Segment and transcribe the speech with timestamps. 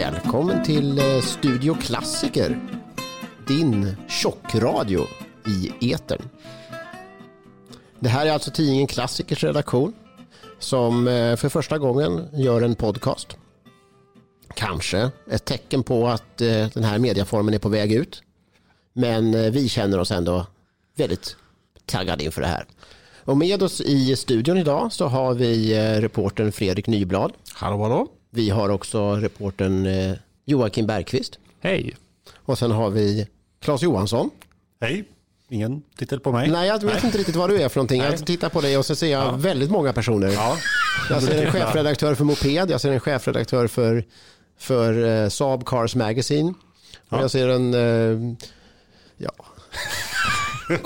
[0.00, 2.60] Välkommen till eh, Studio Klassiker.
[3.48, 5.00] Din tjockradio
[5.46, 6.28] i etern.
[7.98, 9.92] Det här är alltså tidningen Klassikers redaktion
[10.58, 13.36] som eh, för första gången gör en podcast.
[14.54, 18.22] Kanske ett tecken på att eh, den här mediaformen är på väg ut.
[18.92, 20.46] Men vi känner oss ändå
[20.96, 21.36] väldigt
[21.86, 22.64] taggade inför det här.
[23.24, 27.32] Och med oss i studion idag så har vi reportern Fredrik Nyblad.
[27.54, 28.08] Hallå, hallå.
[28.30, 31.38] Vi har också reporten eh, Joakim Bergqvist.
[31.60, 31.96] Hej.
[32.36, 33.28] Och sen har vi
[33.60, 34.30] Claes Johansson.
[34.80, 35.04] Hej.
[35.48, 36.50] Ingen titel på mig.
[36.50, 37.00] Nej, jag vet Nej.
[37.04, 38.00] inte riktigt vad du är för någonting.
[38.00, 38.10] Nej.
[38.10, 39.36] Jag tittar på dig och så ser jag ja.
[39.36, 40.28] väldigt många personer.
[40.28, 40.56] Ja.
[41.10, 44.04] Jag ser en chefredaktör för Moped, jag ser en chefredaktör för,
[44.58, 46.54] för uh, Saab Cars Magazine.
[47.08, 47.20] Och ja.
[47.20, 48.34] jag ser en, uh,
[49.16, 49.32] ja,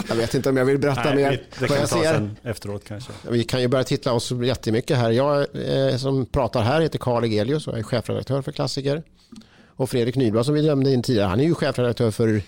[0.09, 1.43] jag vet inte om jag vill berätta Nej, mer.
[1.59, 3.13] Det kan jag ta sen efteråt kanske.
[3.31, 5.11] Vi kan ju börja titla oss jättemycket här.
[5.11, 5.47] Jag
[5.91, 9.03] eh, som pratar här heter Karl Egelius och är chefredaktör för Klassiker.
[9.77, 12.43] Och Fredrik Nyblad som vi nämnde in tidigare, han är ju chefredaktör för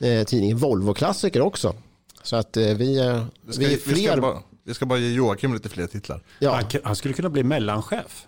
[0.00, 1.74] eh, tidningen Volvo Klassiker också.
[2.22, 3.94] Så att eh, vi, eh, ska, vi är fler.
[3.94, 6.22] Vi ska, bara, vi ska, bara, ge Joakim lite fler titlar.
[6.38, 6.54] Ja.
[6.54, 8.26] Han, han skulle kunna bli mellanchef.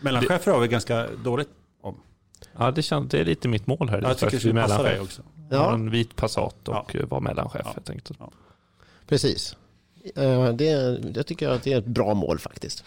[0.00, 1.48] Mellanchefer har vi ganska dåligt
[1.82, 2.00] om.
[2.58, 4.02] Ja, det, känns, det är lite mitt mål här.
[4.02, 5.22] Jag tycker det skulle passa dig också.
[5.50, 5.74] Ja.
[5.74, 7.06] En vit Passat och ja.
[7.10, 7.72] vara mellanchef ja.
[7.74, 8.18] helt enkelt.
[8.18, 8.30] Ja.
[9.06, 9.56] Precis.
[10.14, 12.84] Eh, det, det tycker jag att det är ett bra mål faktiskt.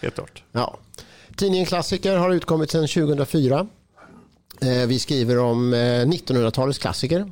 [0.00, 0.42] Helt klart.
[0.52, 0.78] Ja.
[1.36, 3.66] Tidningen Klassiker har utkommit sedan 2004.
[4.60, 7.30] Eh, vi skriver om 1900-talets eh, klassiker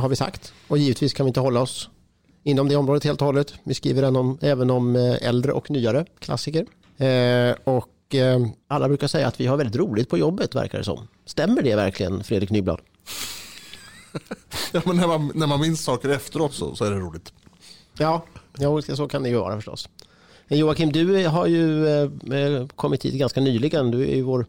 [0.00, 0.52] har vi sagt.
[0.68, 1.88] Och givetvis kan vi inte hålla oss
[2.42, 3.54] inom det området helt och hållet.
[3.62, 4.02] Vi skriver
[4.44, 6.66] även om äldre och nyare klassiker.
[7.64, 8.14] Och
[8.68, 11.08] alla brukar säga att vi har väldigt roligt på jobbet verkar det som.
[11.24, 12.80] Stämmer det verkligen Fredrik Nyblad?
[14.72, 17.32] ja, men när, man, när man minns saker efteråt så, så är det roligt.
[17.98, 18.24] Ja,
[18.58, 19.88] ja, så kan det ju vara förstås.
[20.48, 23.90] Joakim, du har ju eh, kommit hit ganska nyligen.
[23.90, 24.46] Du är ju vår,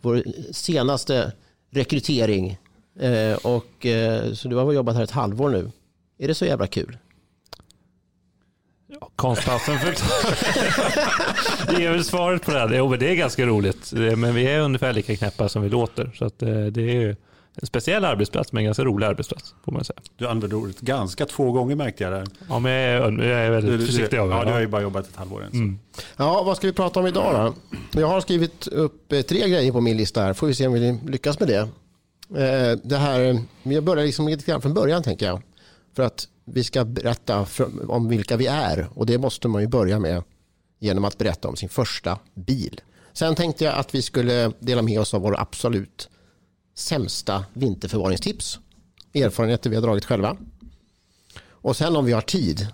[0.00, 1.32] vår senaste
[1.70, 2.58] rekrytering.
[3.00, 5.70] Eh, och, eh, så du har jobbat här ett halvår nu.
[6.18, 6.98] Är det så jävla kul?
[8.86, 9.74] Ja, konstpassen
[11.66, 12.58] Det är väl svaret på det.
[12.58, 12.74] Här.
[12.74, 13.92] Jo, det är ganska roligt.
[13.92, 16.10] Men vi är ungefär lika knäppa som vi låter.
[16.18, 17.16] Så att, det är ju
[17.60, 19.54] en speciell arbetsplats, men en ganska rolig arbetsplats.
[19.64, 20.00] Får man säga.
[20.16, 22.12] Du använder ordet ganska två gånger märkte jag.
[22.12, 22.26] Där.
[22.48, 25.08] Ja, men jag är, jag är väldigt försiktig av Ja, du har ju bara jobbat
[25.08, 25.52] ett halvår än.
[25.52, 25.78] Mm.
[26.16, 27.54] Ja, vad ska vi prata om idag
[27.92, 28.00] då?
[28.00, 30.32] Jag har skrivit upp eh, tre grejer på min lista här.
[30.32, 31.68] Får vi se om vi lyckas med det.
[32.42, 35.42] Eh, det här, jag börjar liksom lite grann från början tänker jag.
[35.96, 37.46] För att vi ska berätta
[37.88, 38.88] om vilka vi är.
[38.94, 40.22] Och det måste man ju börja med
[40.78, 42.80] genom att berätta om sin första bil.
[43.12, 46.08] Sen tänkte jag att vi skulle dela med oss av vår absolut
[46.74, 48.58] sämsta vinterförvaringstips.
[49.14, 50.36] Erfarenheter vi har dragit själva.
[51.42, 52.66] Och sen om vi har tid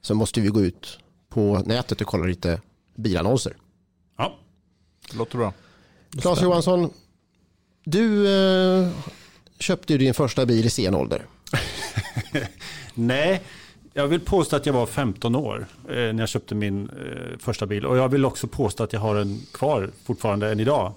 [0.00, 0.98] så måste vi gå ut
[1.28, 2.60] på nätet och kolla lite
[2.94, 3.56] bilannonser.
[4.18, 4.38] Ja,
[5.10, 5.52] det låter bra.
[6.20, 6.90] Claes Johansson,
[7.84, 8.88] du eh,
[9.58, 11.26] köpte ju din första bil i sen ålder.
[12.94, 13.42] Nej,
[13.92, 17.66] jag vill påstå att jag var 15 år eh, när jag köpte min eh, första
[17.66, 17.86] bil.
[17.86, 20.92] Och jag vill också påstå att jag har den kvar fortfarande än idag.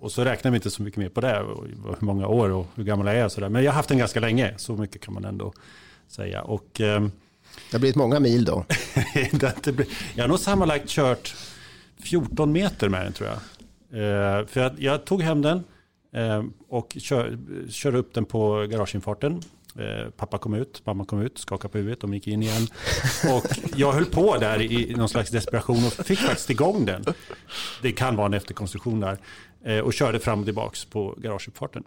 [0.00, 1.44] Och så räknar vi inte så mycket mer på det,
[1.84, 3.28] hur många år och hur gammal jag är.
[3.28, 3.48] Så där.
[3.48, 5.52] Men jag har haft den ganska länge, så mycket kan man ändå
[6.08, 6.42] säga.
[6.42, 7.00] Och, eh,
[7.70, 8.64] det har blivit många mil då?
[10.14, 11.34] jag har nog sammanlagt kört
[12.02, 13.38] 14 meter med den tror jag.
[13.90, 15.64] Eh, för jag, jag, tog hem den
[16.14, 17.38] eh, och kör,
[17.70, 19.42] körde upp den på garageinfarten.
[19.78, 22.66] Eh, pappa kom ut, mamma kom ut, skakade på huvudet, de gick in igen.
[23.34, 27.04] Och jag höll på där i någon slags desperation och fick faktiskt igång den.
[27.82, 29.18] Det kan vara en efterkonstruktion där.
[29.64, 31.84] Eh, och körde fram och tillbaka på garageuppfarten.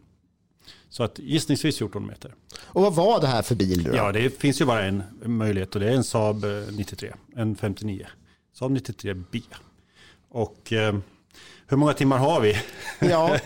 [0.89, 2.33] Så att gissningsvis 14 meter.
[2.59, 3.83] Och vad var det här för bil?
[3.83, 3.95] Då?
[3.95, 7.55] Ja, det finns ju bara en möjlighet och det är en Saab 93, eh, en
[7.55, 8.07] 59.
[8.53, 9.41] Saab 93B.
[10.29, 10.95] Och eh,
[11.67, 12.55] hur många timmar har vi?
[12.99, 13.37] Ja.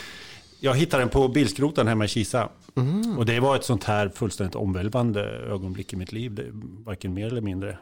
[0.60, 2.48] jag hittade den på bilskroten hemma i Kisa.
[2.76, 3.18] Mm.
[3.18, 6.50] Och det var ett sånt här fullständigt omvälvande ögonblick i mitt liv,
[6.84, 7.78] varken mer eller mindre.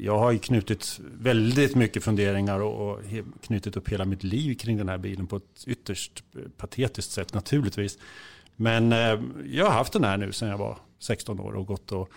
[0.00, 3.00] Jag har ju knutit väldigt mycket funderingar och, och
[3.46, 7.34] knutit upp hela mitt liv kring den här bilen på ett ytterst eh, patetiskt sätt
[7.34, 7.98] naturligtvis.
[8.56, 11.92] Men eh, jag har haft den här nu sedan jag var 16 år och gått
[11.92, 12.10] och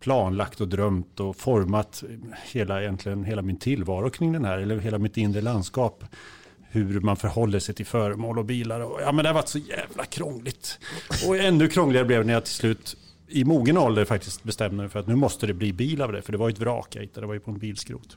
[0.00, 2.04] planlagt och drömt och format
[2.52, 6.04] hela, egentligen, hela min tillvaro kring den här, eller hela mitt inre landskap.
[6.70, 8.80] Hur man förhåller sig till föremål och bilar.
[8.80, 10.78] Och, ja, men det har varit så jävla krångligt.
[11.26, 12.96] Och ännu krångligare blev det när jag till slut
[13.28, 16.22] i mogen ålder faktiskt bestämde mig för att nu måste det bli bil av det.
[16.22, 18.16] För det var ju ett vrak jag hittade, det var ju på en bilskrot.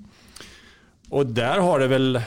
[1.09, 2.21] Och där har det väl,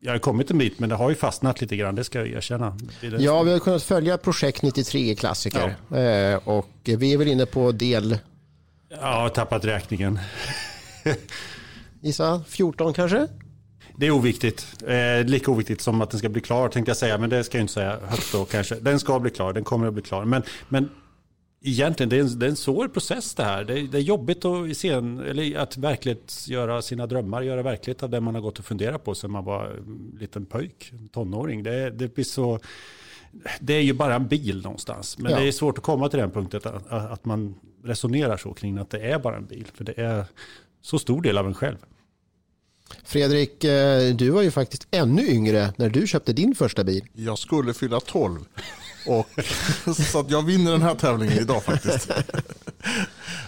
[0.00, 2.28] jag har kommit en bit men det har ju fastnat lite grann, det ska jag
[2.28, 2.76] erkänna.
[3.18, 5.74] Ja, vi har kunnat följa projekt 93 klassiker.
[5.88, 5.98] Ja.
[5.98, 8.18] Eh, och vi är väl inne på del...
[9.00, 10.18] Ja, tappat räkningen.
[12.00, 13.28] Gissa 14 kanske?
[13.96, 14.66] Det är oviktigt.
[14.86, 17.18] Eh, lika oviktigt som att den ska bli klar tänkte jag säga.
[17.18, 18.74] Men det ska jag inte säga högt då kanske.
[18.74, 20.24] Den ska bli klar, den kommer att bli klar.
[20.24, 20.88] Men, men
[21.62, 23.64] egentligen, det är, en, det är en svår process det här.
[23.64, 27.62] Det är, det är jobbigt att, se en, eller att verkligt göra sina drömmar, göra
[27.62, 30.92] verklighet av det man har gått och funderat på sedan man var en liten pojk,
[31.12, 31.62] tonåring.
[31.62, 32.58] Det, det blir så...
[33.60, 35.18] Det är ju bara en bil någonstans.
[35.18, 35.38] Men ja.
[35.38, 37.54] det är svårt att komma till den punkten att, att man
[37.84, 39.66] resonerar så kring att det är bara en bil.
[39.74, 40.24] För det är
[40.82, 41.76] så stor del av en själv.
[43.04, 47.04] Fredrik, eh, du var ju faktiskt ännu yngre när du köpte din första bil.
[47.12, 48.40] Jag skulle fylla 12.
[49.06, 49.28] Och,
[49.96, 52.10] så att jag vinner den här tävlingen idag faktiskt.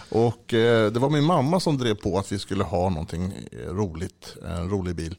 [0.09, 3.73] Och eh, det var min mamma som drev på att vi skulle ha någonting eh,
[3.73, 5.15] roligt, en rolig bil.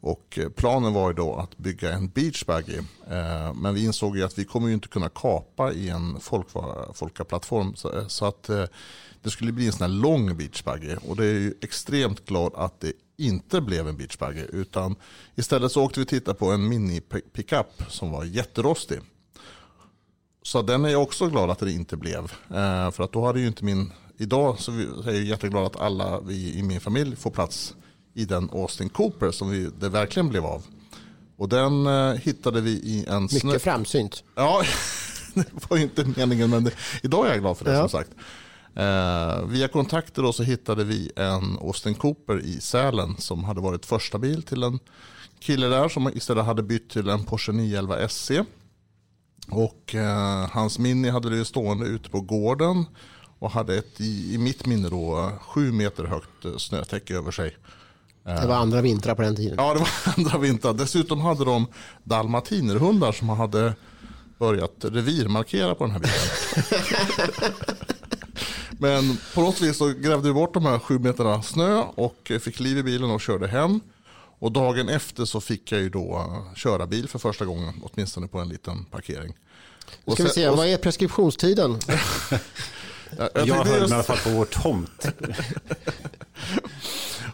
[0.00, 2.78] Och eh, planen var ju då att bygga en beachbuggy.
[3.10, 6.20] Eh, men vi insåg ju att vi kommer ju inte kunna kapa i en
[6.94, 7.74] folkaplattform.
[8.08, 8.50] Så att
[9.22, 10.96] det skulle bli en sån här lång beachbuggy.
[11.08, 14.44] Och det är ju extremt glad att det inte blev en beachbuggy.
[14.52, 14.96] Utan
[15.34, 19.00] istället så åkte vi titta på en mini-pickup som var jätterostig.
[20.48, 22.32] Så den är jag också glad att det inte blev.
[22.50, 23.92] Eh, för att då hade ju inte min...
[24.18, 27.74] Idag så är jag jätteglad att alla vi i min familj får plats
[28.14, 30.62] i den Austin Cooper som vi, det verkligen blev av.
[31.36, 33.22] Och den eh, hittade vi i en...
[33.22, 33.58] Mycket snö...
[33.58, 34.24] framsynt.
[34.34, 34.62] Ja,
[35.34, 36.72] det var ju inte meningen men det,
[37.02, 37.88] idag är jag glad för det ja.
[37.88, 38.10] som sagt.
[38.74, 43.86] Eh, via kontakter då så hittade vi en Austin Cooper i Sälen som hade varit
[43.86, 44.78] första bil till en
[45.40, 48.30] kille där som istället hade bytt till en Porsche 911 SC.
[49.50, 52.84] Och eh, hans Mini hade det stående ute på gården
[53.38, 57.56] och hade ett i, i mitt minne då sju meter högt eh, snötäcke över sig.
[58.24, 59.54] Det var andra vintrar på den tiden.
[59.58, 60.74] Ja, det var andra vintrar.
[60.74, 61.66] Dessutom hade de
[62.04, 63.74] dalmatinerhundar som hade
[64.38, 67.54] börjat revirmarkera på den här bilen.
[68.80, 72.60] Men på något vis så grävde vi bort de här sju meterna snö och fick
[72.60, 73.80] liv i bilen och körde hem.
[74.38, 76.26] Och dagen efter så fick jag ju då
[76.56, 79.34] köra bil för första gången, åtminstone på en liten parkering.
[80.04, 81.78] Och ska vi se, vad är preskriptionstiden?
[83.18, 85.06] jag, jag, jag höll mig i alla fall på vår tomt.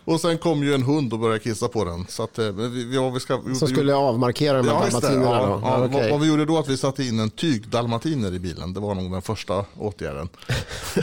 [0.05, 2.07] Och sen kom ju en hund och började kissa på den.
[2.09, 5.25] Så att, eh, vi, vi, vi ska, Som skulle avmarkera de här ja, dalmatinerna?
[5.25, 6.11] Ja, ja, okay.
[6.11, 8.75] vad, vi gjorde då att vi satte in en tygdalmatiner i bilen.
[8.75, 10.29] Det var nog den första åtgärden.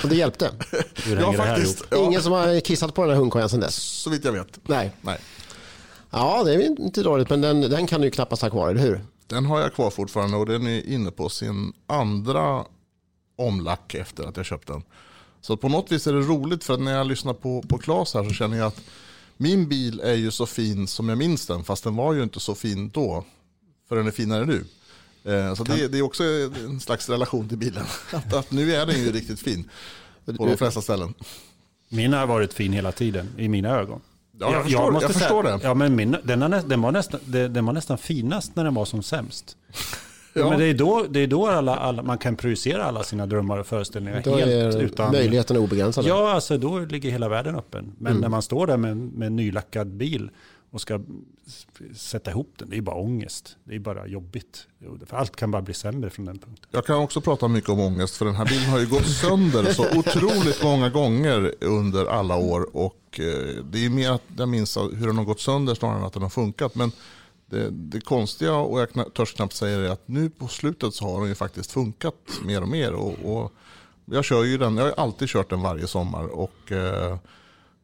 [0.04, 0.50] Och det hjälpte?
[1.20, 1.84] ja, faktiskt.
[1.90, 1.98] Ja.
[1.98, 3.76] Ingen som har kissat på den här hundkojan sedan dess?
[3.76, 4.60] Så vitt jag vet.
[4.64, 4.92] Nej.
[5.02, 5.20] Nej.
[6.12, 8.82] Ja, det är inte dåligt, men den, den kan du ju knappast ha kvar, eller
[8.82, 9.02] hur?
[9.28, 12.66] Den har jag kvar fortfarande och den är inne på sin andra
[13.36, 14.84] omlack efter att jag köpt den.
[15.42, 18.24] Så på något vis är det roligt för när jag lyssnar på, på Claes här
[18.24, 18.82] så känner jag att
[19.38, 22.40] min bil är ju så fin som jag minns den fast den var ju inte
[22.40, 23.26] så fin då.
[23.90, 24.66] För den är finare nu.
[25.24, 27.86] Eh, så det, det, är också en slags relation till bilen.
[28.12, 29.70] Att, att, nu är den ju riktigt fin
[30.26, 31.14] på de flesta ställen.
[31.90, 34.02] Min har varit fin hela tiden i mina ögon.
[34.42, 35.64] Ja, jag, förstår, jag, jag förstår säga, det.
[35.64, 39.04] Ja, men min, den, den, var nästan, den var nästan finast när den var som
[39.04, 39.58] sämst.
[40.34, 40.50] Ja.
[40.50, 43.58] Men det är då, det är då alla, alla, man kan projicera alla sina drömmar
[43.58, 44.22] och föreställningar.
[44.24, 46.08] Då helt är utan, möjligheten obegränsade.
[46.08, 47.92] Ja, alltså då ligger hela världen öppen.
[47.98, 48.22] Men mm.
[48.22, 50.30] när man står där med, med en nylackad bil
[50.72, 51.00] och ska
[51.96, 53.58] sätta ihop den, det är bara ångest.
[53.64, 54.68] Det är bara jobbigt.
[55.06, 56.66] För allt kan bara bli sämre från den punkten.
[56.72, 59.74] Jag kan också prata mycket om ångest, för den här bilen har ju gått sönder
[59.74, 62.76] så otroligt många gånger under alla år.
[62.76, 66.04] Och eh, det är mer att jag minns hur den har gått sönder snarare än
[66.04, 66.76] att den har funkat.
[66.76, 66.92] Men
[67.46, 71.06] det, det konstiga, och jag törs knappt säga det, är att nu på slutet så
[71.06, 72.94] har den ju faktiskt funkat mer och mer.
[72.94, 73.54] Och, och
[74.06, 76.26] jag kör ju den, jag har alltid kört den varje sommar.
[76.26, 77.18] Och, eh,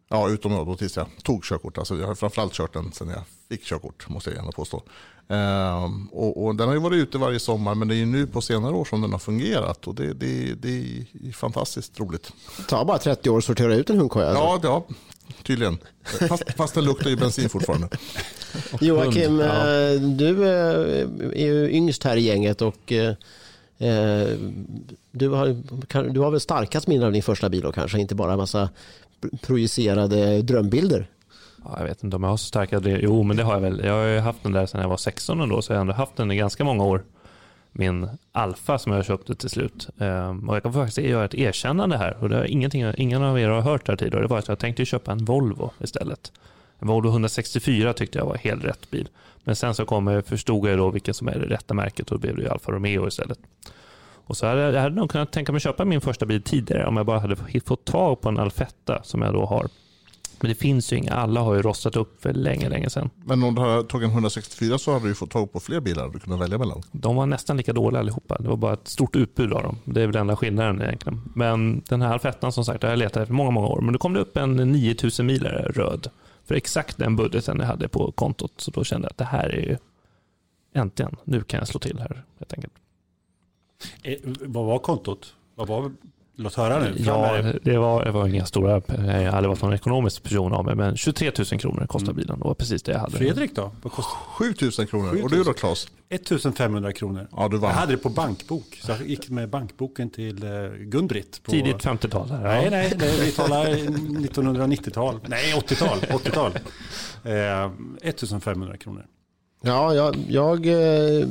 [0.10, 1.78] ja, utom då tills jag tog körkort.
[1.78, 4.84] Alltså, jag har framförallt kört den sen jag fick körkort, måste jag gärna påstå.
[5.30, 8.28] Eh, och, och, den har ju varit ute varje sommar, men det är ju nu
[8.28, 9.88] på senare år som den har fungerat.
[9.88, 10.70] Och det, det, det
[11.28, 12.32] är fantastiskt roligt.
[12.58, 14.28] Det tar bara 30 år att sortera ut en hundkoja?
[14.28, 14.44] Alltså.
[14.44, 14.96] Ja, ja,
[15.44, 15.78] tydligen.
[16.30, 17.90] Fast, fast den luktar ju bensin fortfarande.
[18.82, 19.46] Joakim, ja.
[19.46, 23.14] Eh, du eh, är ju yngst här i gänget och eh,
[25.12, 25.64] du har,
[26.10, 28.70] du har väl starkast minne av din första bil och kanske inte bara en massa
[29.42, 31.10] projicerade drömbilder?
[31.64, 33.00] Ja, jag vet inte om jag har så starka det.
[33.02, 33.82] Jo, men det har jag väl.
[33.86, 36.16] Jag har haft den där sedan jag var 16 ändå, så jag har ändå haft
[36.16, 37.04] den i ganska många år.
[37.72, 39.90] Min Alfa som jag köpte till slut.
[39.98, 42.18] Ehm, och jag kan faktiskt göra ett erkännande här.
[42.20, 44.22] Och det är ingenting, ingen av er har hört här tidigare.
[44.22, 46.32] Det var att jag tänkte köpa en Volvo istället.
[46.80, 49.10] En Volvo 164 tyckte jag var helt rätt bil.
[49.44, 52.22] Men sen så kom, förstod jag då vilket som är det rätta märket och då
[52.22, 53.40] blev det Alfa Romeo istället.
[54.28, 56.98] Och så hade jag, hade nog kunnat tänka mig köpa min första bil tidigare om
[56.98, 59.68] jag bara hade fått tag på en Alfetta som jag då har.
[60.40, 63.10] Men det finns ju inga, alla har ju rostat upp för länge, länge sedan.
[63.26, 66.10] Men om du hade tagit en 164 så hade du fått tag på fler bilar
[66.10, 66.82] du kunde välja mellan.
[66.92, 68.38] De var nästan lika dåliga allihopa.
[68.40, 69.78] Det var bara ett stort utbud av dem.
[69.86, 71.22] Det är väl enda skillnaden egentligen.
[71.36, 73.82] Men den här Alfettan som sagt, har jag letat efter många, många år.
[73.82, 76.10] Men då kom det upp en 9000 milare röd
[76.46, 78.54] för exakt den budgeten jag hade på kontot.
[78.58, 79.78] Så då kände jag att det här är ju
[80.74, 82.74] äntligen, nu kan jag slå till här helt enkelt.
[84.04, 85.34] Eh, vad var kontot?
[85.56, 85.92] Vad var
[86.40, 86.94] Låt höra nu.
[86.98, 90.66] Ja, det var, det var inga stora, jag har aldrig varit någon ekonomisk person av
[90.66, 92.16] mig, men 23 000 kronor kostade mm.
[92.16, 92.40] bilen.
[92.40, 93.18] Det var precis det jag hade.
[93.18, 93.72] Fredrik då?
[93.82, 94.18] Vad kostade?
[94.28, 95.10] 7 000 kronor.
[95.10, 95.24] 7 000.
[95.24, 95.88] Och du då Claes?
[96.10, 97.28] 1 500 kronor.
[97.32, 97.70] Ja, du vann.
[97.70, 98.80] Jag hade det på bankbok.
[98.82, 101.44] Så jag gick med bankboken till eh, Gun-Britt.
[101.44, 101.52] På...
[101.52, 102.28] Tidigt 50-tal?
[102.30, 102.38] Ja.
[102.38, 105.20] Nej, nej, nej, vi talar 1990-tal.
[105.28, 106.00] Nej, 80-tal.
[106.00, 106.52] 80-tal.
[107.24, 107.72] Eh,
[108.10, 109.06] 1 500 kronor.
[109.62, 111.28] Ja, jag, jag eh,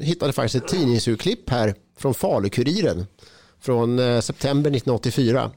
[0.00, 3.06] hittade faktiskt ett tidningsurklipp här från Falukuriren
[3.60, 5.50] från eh, september 1984.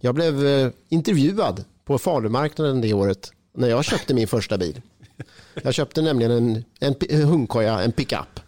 [0.00, 4.80] Jag blev eh, intervjuad på Falumarknaden det året när jag köpte min första bil.
[5.62, 8.40] Jag köpte nämligen en, en, en hundkoja, en pickup.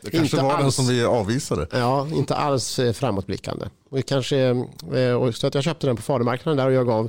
[0.00, 1.66] Det kanske inte var alls, den som vi avvisade.
[1.72, 3.66] Ja, inte alls framåtblickande.
[3.90, 4.66] Och kanske,
[5.34, 7.08] så att jag köpte den på Falumarknaden där och jag gav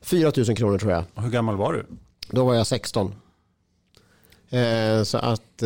[0.00, 1.04] 4 000 kronor tror jag.
[1.14, 1.86] Och hur gammal var du?
[2.30, 3.14] Då var jag 16.
[5.04, 5.62] Så att,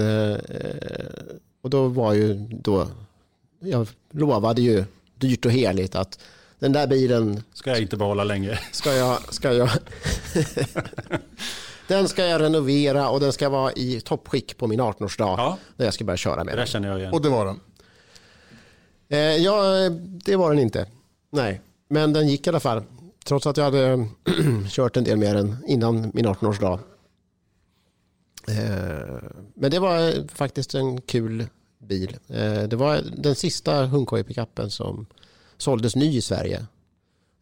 [1.62, 2.87] och då var ju då
[3.60, 4.84] jag lovade ju
[5.14, 6.18] dyrt och heligt att
[6.58, 8.58] den där bilen ska jag inte behålla länge.
[8.72, 9.70] Ska jag, ska jag
[11.88, 15.34] den ska jag renovera och den ska vara i toppskick på min 18-årsdag.
[15.38, 15.58] Ja.
[15.76, 16.66] När jag ska börja köra med det den.
[16.66, 17.12] känner jag igen.
[17.12, 17.60] Och det var den?
[19.08, 19.62] Eh, ja,
[20.25, 20.87] det var den inte.
[21.30, 22.82] Nej, men den gick i alla fall.
[23.25, 24.08] Trots att jag hade
[24.68, 26.78] kört en del mer än innan min 18-årsdag.
[28.50, 31.47] Eh, men det var eh, faktiskt en kul
[31.78, 32.16] bil.
[32.28, 35.07] Eh, det var den sista hundkoj-pickupen som
[35.59, 36.66] såldes ny i Sverige.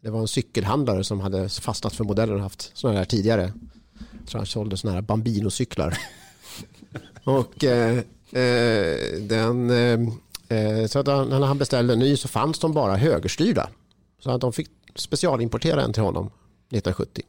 [0.00, 3.53] Det var en cykelhandlare som hade fastnat för modellen och haft sådana här tidigare.
[4.19, 5.99] Jag tror han sålde sådana här Bambino-cyklar.
[7.25, 8.03] och eh,
[9.21, 9.71] den,
[10.49, 13.69] eh, så att när han beställde en ny så fanns de bara högerstyrda.
[14.21, 17.23] Så att de fick specialimportera en till honom 1970.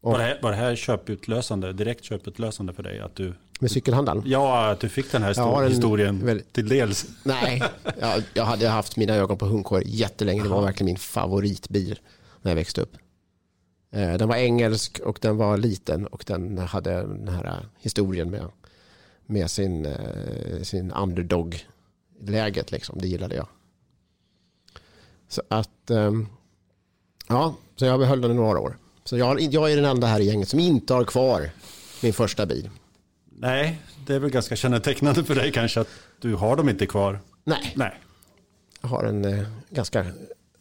[0.00, 3.00] Var, det här, var det här köputlösande, direkt köputlösande för dig?
[3.00, 4.22] Att du, med cykelhandlaren?
[4.26, 7.06] Ja, att du fick den här en, historien väldigt, till dels.
[7.24, 7.62] Nej,
[8.00, 10.42] jag, jag hade haft mina ögon på hundkår jättelänge.
[10.42, 11.98] Det var verkligen min favoritbil
[12.42, 12.96] när jag växte upp.
[13.92, 18.46] Eh, den var engelsk och den var liten och den hade den här historien med,
[19.26, 22.70] med sin, eh, sin underdog-läget.
[22.70, 22.98] Liksom.
[22.98, 23.46] Det gillade jag.
[25.28, 26.26] Så att, ehm,
[27.28, 28.76] ja, så jag behöll den i några år.
[29.04, 31.50] Så jag, jag är den enda här i gänget som inte har kvar
[32.02, 32.70] min första bil.
[33.38, 35.88] Nej, det är väl ganska kännetecknande för dig kanske att
[36.20, 37.20] du har dem inte kvar.
[37.44, 37.72] Nej.
[37.76, 37.94] Nej.
[38.80, 40.06] Jag har en eh, ganska,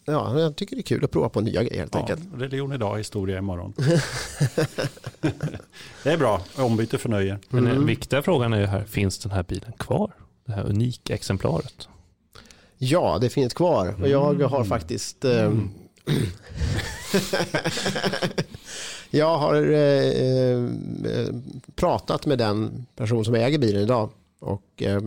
[0.05, 2.21] ja, jag tycker det är kul att prova på nya grejer helt ja, enkelt.
[2.35, 3.73] Religion idag, historia imorgon.
[6.03, 7.39] det är bra, ombyte för nöje.
[7.49, 10.11] Men den viktiga frågan är ju här, finns den här bilen kvar?
[10.45, 11.87] Det här unika exemplaret?
[12.77, 13.95] Ja, det finns kvar.
[14.01, 14.69] Och jag har mm.
[14.69, 15.51] faktiskt eh,
[19.09, 20.65] jag har eh,
[21.11, 21.29] eh,
[21.75, 24.09] pratat med den person som äger bilen idag.
[24.39, 25.01] Och eh,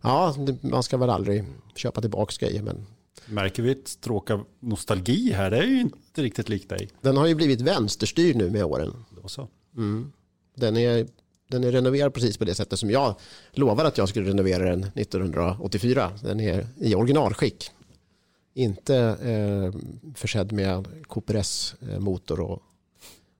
[0.00, 1.44] ja, man ska väl aldrig
[1.74, 2.62] köpa tillbaka grejer.
[2.62, 2.86] Men...
[3.26, 5.50] Märker vi ett stråk av nostalgi här?
[5.50, 6.88] Det är ju inte riktigt likt dig.
[7.00, 9.04] Den har ju blivit vänsterstyrd nu med åren.
[9.22, 9.48] Då så.
[9.76, 10.12] Mm.
[10.54, 11.06] Den, är,
[11.48, 13.14] den är renoverad precis på det sättet som jag
[13.52, 16.12] lovade att jag skulle renovera den 1984.
[16.22, 17.70] Den är i originalskick.
[18.54, 19.80] Inte eh,
[20.14, 22.62] försedd med Cooper eh, motor och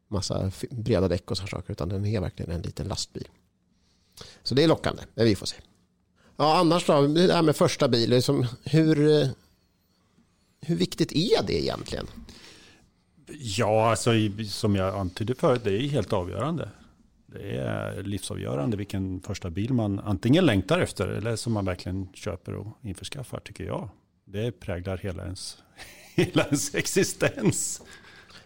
[0.09, 1.73] massa breda däck och sådana saker.
[1.73, 3.29] Utan den är verkligen en liten lastbil.
[4.43, 5.57] Så det är lockande, men vi får se.
[6.37, 8.11] Ja, annars då, det här med första bil.
[8.11, 9.29] Liksom, hur, eh,
[10.61, 12.07] hur viktigt är det egentligen?
[13.39, 14.11] Ja, alltså,
[14.49, 16.71] som jag antydde förut, det är helt avgörande.
[17.27, 22.55] Det är livsavgörande vilken första bil man antingen längtar efter eller som man verkligen köper
[22.55, 23.89] och införskaffar, tycker jag
[24.33, 25.59] det präglar hela ens,
[26.15, 27.83] hela ens existens.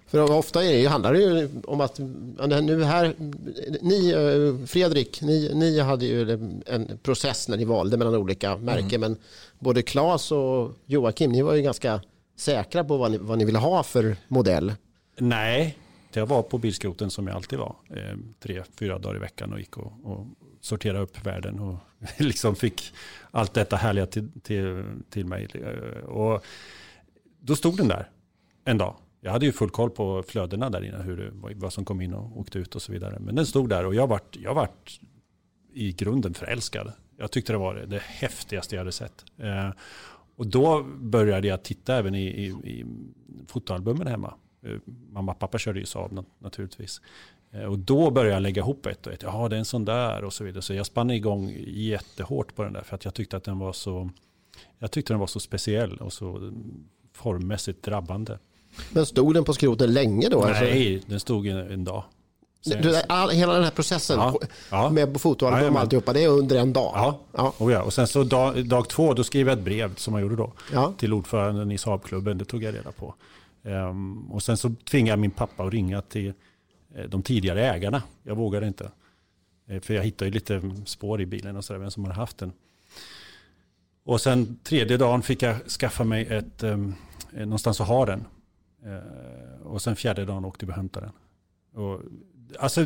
[0.07, 3.15] För ofta är det, handlar det ju om att nu här,
[3.81, 6.33] ni, eh, Fredrik, ni, ni hade ju
[6.67, 8.95] en process när ni valde mellan olika märken.
[8.95, 9.01] Mm.
[9.01, 9.17] Men
[9.59, 12.01] både Claes och Joakim, ni var ju ganska
[12.37, 14.73] säkra på vad ni, vad ni ville ha för modell.
[15.19, 15.79] Nej,
[16.13, 17.77] jag var på bilskroten som jag alltid var.
[17.91, 20.27] Eh, tre, fyra dagar i veckan och gick och, och
[20.67, 21.59] Sortera upp världen.
[21.59, 21.79] Och
[22.19, 22.93] liksom fick
[23.31, 25.49] allt detta härliga till, till, till mig.
[26.07, 26.45] Och
[27.41, 28.11] då stod den där
[28.65, 28.97] en dag.
[29.21, 32.41] Jag hade ju full koll på flödena där inne, hur, vad som kom in och
[32.41, 33.19] åkte ut och så vidare.
[33.21, 35.01] Men den stod där och jag vart, jag vart
[35.73, 36.93] i grunden förälskad.
[37.17, 39.25] Jag tyckte det var det, det häftigaste jag hade sett.
[39.39, 39.71] Eh,
[40.37, 42.85] och då började jag titta även i, i, i
[43.47, 44.35] fotoalbumen hemma.
[44.63, 47.01] Eh, mamma och pappa körde ju Saab naturligtvis.
[47.57, 49.23] Eh, och då började jag lägga ihop ett och ett.
[49.23, 50.63] Ja, det är en sån där och så vidare.
[50.63, 52.83] Så jag spann igång jättehårt på den där.
[52.83, 54.11] För att jag tyckte att den var så,
[54.79, 56.53] jag tyckte den var så speciell och så
[57.13, 58.39] formmässigt drabbande.
[58.91, 60.41] Men stod den på skroten länge då?
[60.41, 61.11] Nej, alltså?
[61.11, 62.05] den stod en, en dag.
[62.65, 64.39] Du, all, hela den här processen ja,
[64.71, 64.91] ja.
[64.91, 66.93] med fotoalbum och alltihopa, det är under en dag?
[66.95, 67.55] Ja, ja.
[67.59, 67.83] Och, ja.
[67.83, 70.53] och sen så dag, dag två, då skrev jag ett brev som jag gjorde då
[70.73, 70.93] ja.
[70.99, 73.15] till ordföranden i Saabklubben, det tog jag reda på.
[73.63, 76.33] Um, och sen så tvingade jag min pappa att ringa till
[76.97, 78.03] Eh, de tidigare ägarna.
[78.23, 78.91] Jag vågade inte.
[79.69, 82.39] Eh, för jag hittade ju lite spår i bilen och sådär, vem som hade haft
[82.39, 82.53] den.
[84.05, 86.95] Och sen tredje dagen fick jag skaffa mig ett, ehm,
[87.33, 88.25] eh, någonstans att ha den.
[88.85, 91.83] Eh, och sen fjärde dagen åkte vi och hämtade den.
[91.83, 92.01] Och
[92.59, 92.85] alltså,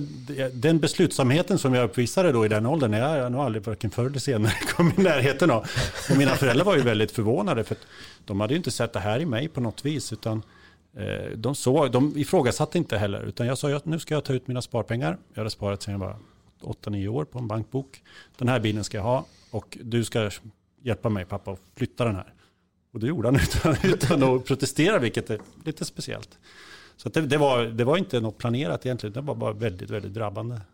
[0.53, 4.07] den beslutsamheten som jag uppvisade då i den åldern, jag har nog aldrig varken förr
[4.07, 5.67] eller senare kommit i närheten av.
[6.11, 7.77] Och mina föräldrar var ju väldigt förvånade, för
[8.25, 10.45] de hade ju inte sett det här i mig på något vis, utan eh,
[11.37, 14.47] de, såg, de ifrågasatte inte heller, utan jag sa att nu ska jag ta ut
[14.47, 15.19] mina sparpengar.
[15.33, 16.17] Jag hade sparat sedan jag var
[16.61, 18.03] 8-9 år på en bankbok.
[18.39, 20.31] Den här bilen ska jag ha och du ska
[20.83, 22.35] hjälpa mig pappa att flytta den här.
[22.93, 26.39] Och det gjorde han utan, utan att protestera, vilket är lite speciellt.
[26.97, 30.15] Så det, det, var, det var inte något planerat egentligen, det var bara väldigt, väldigt
[30.15, 30.61] drabbande.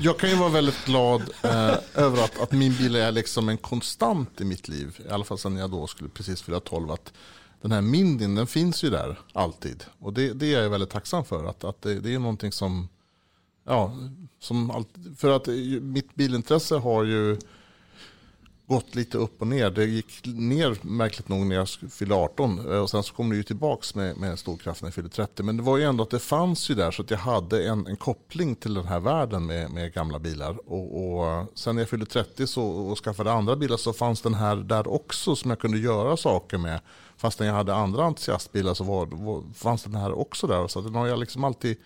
[0.00, 3.56] Jag kan ju vara väldigt glad eh, över att, att, min bil är liksom en
[3.56, 5.00] konstant i mitt liv.
[5.08, 6.90] I alla fall sen jag då skulle precis fylla 12.
[6.90, 7.12] Att
[7.60, 9.84] den här Mindin, den finns ju där alltid.
[9.98, 11.44] Och det, det är jag väldigt tacksam för.
[11.44, 12.88] Att, att det, det är någonting som,
[13.64, 13.96] ja,
[14.38, 15.46] som alltid, för att
[15.82, 17.38] mitt bilintresse har ju
[18.68, 19.70] gått lite upp och ner.
[19.70, 23.36] Det gick ner märkligt nog när jag fyllde 18 eh, och sen så kom det
[23.36, 25.42] ju tillbaks med, med stor kraft när jag fyllde 30.
[25.42, 27.86] Men det var ju ändå att det fanns ju där så att jag hade en,
[27.86, 30.70] en koppling till den här världen med, med gamla bilar.
[30.70, 34.20] Och, och eh, sen när jag fyllde 30 så, och skaffade andra bilar så fanns
[34.20, 36.80] den här där också som jag kunde göra saker med.
[37.16, 40.68] Fastän jag hade andra entusiastbilar så var, var, fanns den här också där.
[40.68, 41.76] Så den har jag liksom alltid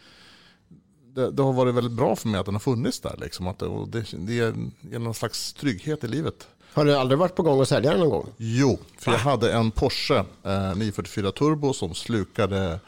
[1.14, 3.16] det, det, har varit väldigt bra för mig att den har funnits där.
[3.20, 3.46] Liksom.
[3.46, 6.48] Att det, det, det ger någon slags trygghet i livet.
[6.74, 8.28] Har du aldrig varit på gång att sälja den någon gång?
[8.36, 12.80] Jo, för jag hade en Porsche eh, 944 Turbo som slukade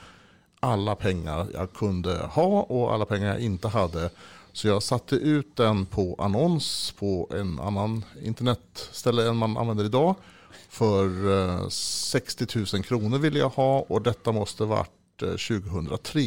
[0.60, 4.10] alla pengar jag kunde ha och alla pengar jag inte hade.
[4.52, 10.14] Så jag satte ut den på annons på en annan internetställe än man använder idag.
[10.68, 11.30] För
[11.62, 16.20] eh, 60 000 kronor ville jag ha och detta måste varit eh, 2003.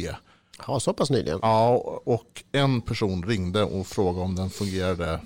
[0.67, 1.39] Ja, så pass nyligen.
[1.41, 5.19] Ja, och en person ringde och frågade om den fungerade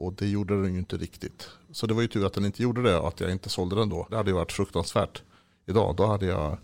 [0.00, 1.48] och det gjorde den ju inte riktigt.
[1.72, 3.76] Så det var ju tur att den inte gjorde det och att jag inte sålde
[3.76, 4.06] den då.
[4.10, 5.22] Det hade ju varit fruktansvärt
[5.66, 5.96] idag.
[5.96, 6.58] Då hade jag,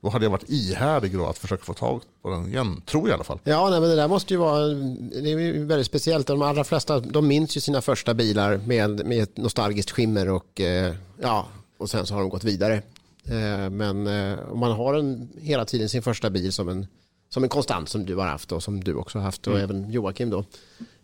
[0.00, 2.82] då hade jag varit ihärdig då att försöka få tag på den igen.
[2.86, 3.38] Tror jag i alla fall.
[3.44, 6.26] Ja, nej, men det där måste ju vara det är väldigt speciellt.
[6.26, 10.60] De allra flesta de minns ju sina första bilar med, med ett nostalgiskt skimmer och,
[10.60, 11.46] eh, ja,
[11.78, 12.82] och sen så har de gått vidare.
[13.24, 16.86] Eh, men eh, om man har en, hela tiden sin första bil som en,
[17.28, 19.64] som en konstant som du har haft och som du också har haft och mm.
[19.64, 20.44] även Joakim då.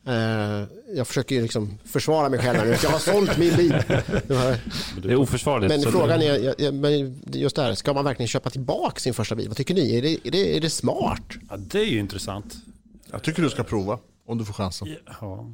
[0.06, 0.64] Eh,
[0.94, 2.76] jag försöker liksom försvara mig själv nu.
[2.82, 3.82] Jag har sålt min bil.
[5.02, 5.68] Det är oförsvarligt.
[5.68, 9.48] Men frågan är, just det här, ska man verkligen köpa tillbaka sin första bil?
[9.48, 9.98] Vad tycker ni?
[9.98, 11.22] Är det, är det, är det smart?
[11.50, 12.56] Ja, det är ju intressant.
[13.10, 14.88] Jag tycker du ska prova om du får chansen.
[15.20, 15.46] Ja.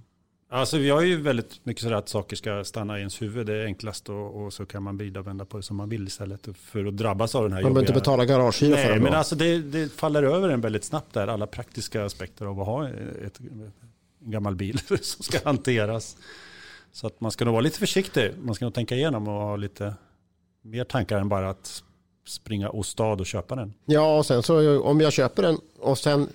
[0.51, 3.47] Alltså vi har ju väldigt mycket sådär att saker ska stanna i ens huvud.
[3.47, 5.89] Det är enklast och, och så kan man vrida och vända på det som man
[5.89, 9.01] vill istället för att drabbas av den här Man behöver inte betala garagehyra för det.
[9.01, 11.27] men alltså det, det, faller över en väldigt snabbt där.
[11.27, 13.41] Alla praktiska aspekter av att ha ett,
[14.25, 16.17] en gammal bil som ska hanteras.
[16.93, 18.33] Så att man ska nog vara lite försiktig.
[18.43, 19.95] Man ska nog tänka igenom och ha lite
[20.63, 21.83] mer tankar än bara att
[22.27, 23.75] springa åstad och köpa den.
[23.85, 26.29] Ja, och sen så om jag köper den och sen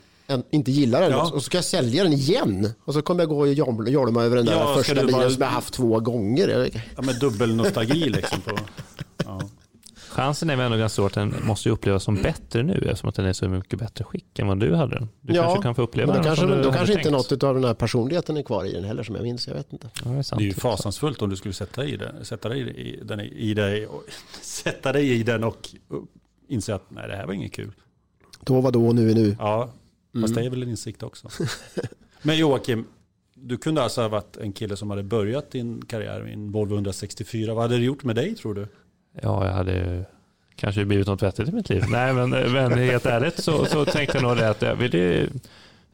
[0.50, 1.22] inte gillar den ja.
[1.22, 2.74] och så ska jag sälja den igen.
[2.84, 3.54] Och så kommer jag gå och
[3.88, 5.30] jolma över den där ja, första bilen bara...
[5.30, 6.70] som jag haft två gånger.
[6.96, 8.42] Ja, med dubbel nostalgi liksom.
[8.42, 8.58] På...
[10.10, 13.16] Chansen är väl ändå ganska stor att den måste upplevas som bättre nu eftersom att
[13.16, 15.10] den är så mycket bättre skick än vad du hade den.
[15.22, 17.74] Du ja, kanske kan få uppleva den kanske, Då kanske inte något av den här
[17.74, 19.48] personligheten är kvar i den heller som jag minns.
[19.48, 19.90] Jag vet inte.
[20.06, 22.50] Ja, det, är sant, det är ju fasansfullt om du skulle sätta, i den, sätta,
[22.50, 24.04] dig i den, i dig, och,
[24.42, 25.70] sätta dig i den och
[26.48, 27.72] inse att nej, det här var inget kul.
[28.42, 29.36] Då var då och nu är nu.
[29.40, 29.70] Ja,
[30.16, 30.24] mm.
[30.24, 31.30] fast det är väl en insikt också.
[32.22, 32.86] Men Joakim,
[33.34, 36.76] du kunde alltså ha varit en kille som hade börjat din karriär i en Volvo
[36.76, 37.54] 164.
[37.54, 38.68] Vad hade det gjort med dig tror du?
[39.22, 40.06] Ja, jag hade
[40.56, 41.84] kanske blivit något vettigt i mitt liv.
[41.90, 45.28] Nej, men, eh, men helt ärligt så, så tänkte jag nog det att jag ville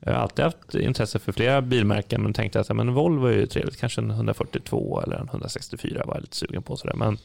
[0.06, 3.46] jag har alltid haft intresse för flera bilmärken men tänkte att men Volvo är ju
[3.46, 3.80] trevligt.
[3.80, 6.78] Kanske en 142 eller en 164 var jag lite sugen på.
[6.78, 6.96] Sådär.
[6.96, 7.18] Men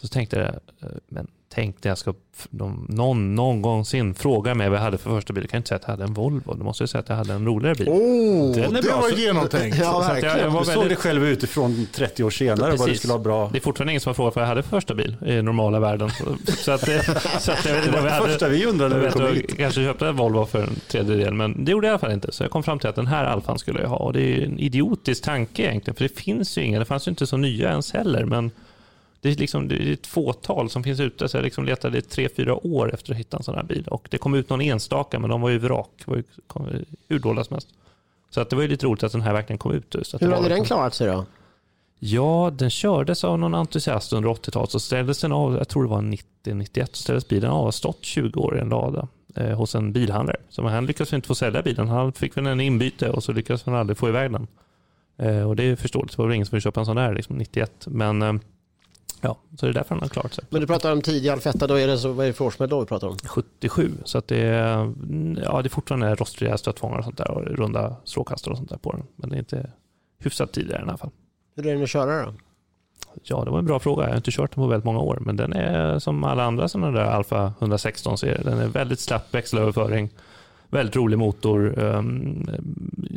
[0.00, 0.46] så tänkte jag,
[0.90, 2.14] eh, men tänkte jag ska
[2.50, 5.44] de, någon någonsin fråga mig vad jag hade för första bil.
[5.44, 6.54] Jag kan inte säga att jag hade en Volvo.
[6.54, 7.88] Du måste säga att jag hade en roligare bil.
[7.88, 9.00] Oh, det bra.
[9.00, 9.78] var genomtänkt.
[9.80, 10.38] ja, verkligen.
[10.38, 13.18] Jag, jag du såg dig själv utifrån 30 år senare och vad du skulle ha
[13.18, 13.48] bra.
[13.52, 15.80] Det är fortfarande ingen som har frågat vad jag hade för första bil i normala
[15.80, 16.10] världen.
[16.46, 16.80] Så, att,
[17.40, 18.28] så att jag vet inte vad jag hade.
[18.28, 19.56] första vi undrade när vi kom hit.
[19.56, 22.32] kanske köpte en Volvo för en tredjedel, men det gjorde jag i alla fall inte.
[22.32, 23.96] Så jag kom fram till att den här Alfan skulle jag ha.
[23.96, 26.78] Och det är en idiotisk tanke egentligen, för det finns ju inga.
[26.78, 28.24] Det fanns ju inte så nya ens heller.
[28.24, 28.50] Men
[29.26, 31.28] det är, liksom, det är ett fåtal som finns ute.
[31.28, 33.84] Så jag liksom letade i tre, fyra år efter att hitta en sån här bil.
[33.88, 36.02] Och det kom ut någon enstaka, men de var ju vrak.
[36.04, 36.22] var ju,
[37.08, 37.68] hur dåliga som helst.
[38.30, 39.96] Så att det var ju lite roligt att den här verkligen kom ut.
[40.02, 41.24] Så hur hade den klarat sig då?
[41.98, 44.70] Ja, den kördes av någon entusiast under 80-talet.
[44.70, 48.04] Så ställdes den av, jag tror det var 90-91, så ställdes bilen av och stått
[48.04, 50.36] 20 år i en lada eh, hos en bilhandlare.
[50.48, 51.88] Så han lyckades inte få sälja bilen.
[51.88, 54.46] Han fick väl en inbyte och så lyckades han aldrig få iväg den.
[55.18, 57.14] Eh, och det är förståeligt, det var väl ingen som ville köpa en sån där
[57.14, 57.86] liksom, 91.
[57.86, 58.32] Men eh,
[59.20, 60.44] ja, så det är därför han har klarat sig.
[60.50, 62.80] Men du pratar om tidig Alfetta, då är det så, vad är det för årsmodell
[62.80, 63.16] vi pratar om?
[63.26, 64.92] 77, så att det är,
[65.44, 68.76] ja, det är fortfarande rostfria stötfångare och sånt där och runda strålkastare och sånt där
[68.76, 69.02] på den.
[69.16, 69.70] Men det är inte
[70.18, 71.10] hyfsat tidigare i alla fall.
[71.56, 72.32] Hur är den att köra då?
[73.22, 74.02] Ja, det var en bra fråga.
[74.02, 76.68] Jag har inte kört den på väldigt många år, men den är som alla andra
[76.68, 78.44] sådana där Alfa 116 serier.
[78.44, 80.10] Den är väldigt slapp växelöverföring,
[80.68, 81.78] väldigt rolig motor.
[81.78, 82.50] Um,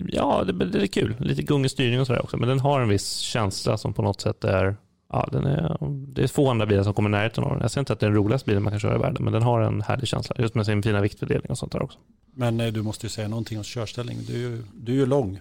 [0.07, 1.15] ja, det, det, är kul.
[1.19, 4.21] Lite gungig styrning och sådär också, men den har en viss känsla som på något
[4.21, 4.75] sätt är
[5.11, 7.61] Ja, den är, det är få andra bilar som kommer i närheten av den.
[7.61, 9.33] Jag säger inte att det är den roligaste bilen man kan köra i världen, men
[9.33, 10.35] den har en härlig känsla.
[10.39, 11.99] Just med sin fina viktfördelning och sånt där också.
[12.33, 14.17] Men eh, du måste ju säga någonting om körställning.
[14.27, 15.39] Du du är ju lång.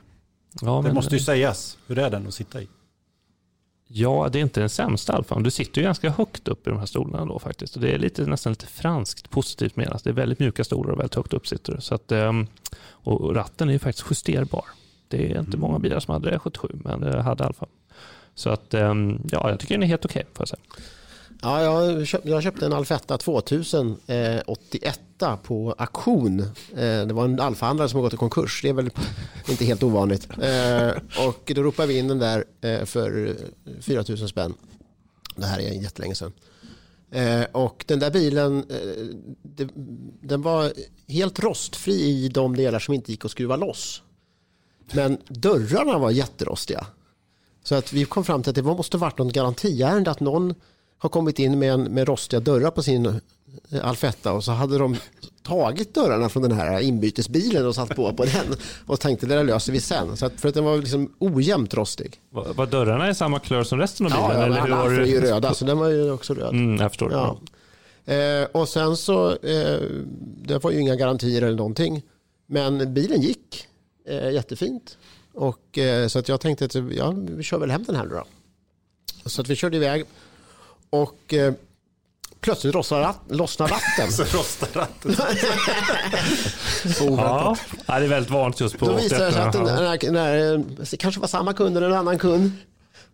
[0.60, 1.78] Ja, det måste ju sägas.
[1.86, 2.68] Hur är den att sitta i?
[3.90, 5.42] Ja, det är inte den sämsta alfan.
[5.42, 7.76] Du sitter ju ganska högt upp i de här stolarna då faktiskt.
[7.76, 10.04] Och det är lite, nästan lite franskt positivt menat.
[10.04, 11.80] Det är väldigt mjuka stolar och väldigt högt upp sitter du.
[11.80, 12.46] Så att, ehm,
[12.80, 14.64] och ratten är ju faktiskt justerbar.
[15.08, 15.60] Det är inte mm.
[15.60, 17.66] många bilar som hade det 77, men det hade alfa.
[18.38, 20.26] Så att, ehm, ja, jag tycker den är helt okej.
[20.34, 20.46] Okay,
[21.42, 25.00] Ja, jag, köpt, jag köpte en Alfetta 2000 eh, 81
[25.42, 26.40] på auktion.
[26.76, 28.62] Eh, det var en alfahandlare som har gått i konkurs.
[28.62, 28.90] Det är väl
[29.48, 30.28] inte helt ovanligt.
[30.42, 30.90] Eh,
[31.26, 33.36] och då ropade vi in den där eh, för
[33.80, 34.54] 4000 spänn.
[35.36, 36.32] Det här är jättelänge sedan.
[37.10, 39.68] Eh, och den där bilen, eh, det,
[40.20, 40.72] den var
[41.08, 44.02] helt rostfri i de delar som inte gick att skruva loss.
[44.92, 46.86] Men dörrarna var jätterostiga.
[47.68, 50.54] Så att vi kom fram till att det måste varit något garantiärende att någon
[50.98, 54.78] har kommit in med, en, med rostiga dörrar på sin eh, Alfetta och så hade
[54.78, 54.96] de
[55.42, 59.44] tagit dörrarna från den här inbytesbilen och satt på på den och tänkte det där
[59.44, 60.16] löser vi sen.
[60.16, 62.20] Så att för att den var liksom ojämnt rostig.
[62.30, 64.40] Var, var dörrarna i samma klör som resten av bilen?
[64.40, 66.54] Ja, eller alla var är ju röda så den var ju också röd.
[66.54, 67.12] Mm, jag förstår.
[67.12, 67.38] Ja.
[68.14, 69.80] Eh, och sen så, eh,
[70.42, 72.02] det var ju inga garantier eller någonting.
[72.46, 73.66] Men bilen gick
[74.08, 74.98] eh, jättefint.
[75.38, 78.24] Och, eh, så att jag tänkte att ja, vi kör väl hem den här då.
[79.26, 80.04] Så att vi körde iväg
[80.90, 81.54] och eh,
[82.40, 84.12] plötsligt lossnar, rat, lossnar ratten.
[84.12, 85.14] så rostar ratten.
[86.94, 89.98] så ja, det är väldigt vanligt just på Då visade det sig att den där,
[89.98, 92.52] den där, det kanske var samma kund eller en annan kund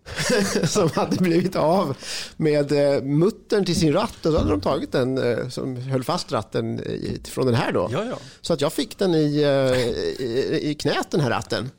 [0.65, 1.97] som hade blivit av
[2.37, 6.05] med eh, muttern till sin ratt och så hade de tagit den eh, som höll
[6.05, 6.81] fast ratten
[7.25, 7.89] från den här då.
[7.93, 8.17] Ja, ja.
[8.41, 9.79] Så att jag fick den i, eh,
[10.27, 11.71] i, i knät den här ratten.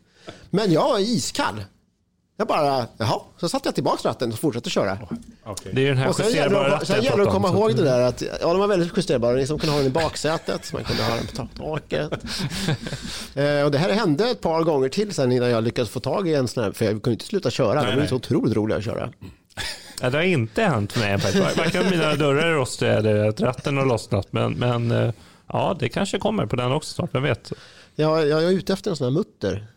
[0.49, 1.63] Men jag var iskall.
[2.37, 4.97] Jag bara, jaha, så satte jag tillbaka ratten och fortsatte köra.
[5.45, 5.71] Okay.
[5.73, 7.83] Det är den här och sen justerbara ratten Sen gäller det att komma ihåg det
[7.83, 9.35] där att ja, de var väldigt justerbara.
[9.35, 12.11] Ni som kunde ha den i baksätet, man kunde ha den på taket.
[13.35, 16.27] eh, och det här hände ett par gånger till sen innan jag lyckades få tag
[16.27, 17.81] i en sån här, för jag kunde inte sluta köra.
[17.81, 19.09] Nej, de är så otroligt roliga att köra.
[20.01, 21.17] Ja, det har inte hänt mig.
[21.57, 24.33] Varken mina dörrar är rostiga eller att ratten har lossnat.
[24.33, 25.13] Men, men eh,
[25.47, 27.51] ja, det kanske kommer på den också snart, vem vet.
[27.95, 29.67] Ja, jag är ute efter en sån här mutter.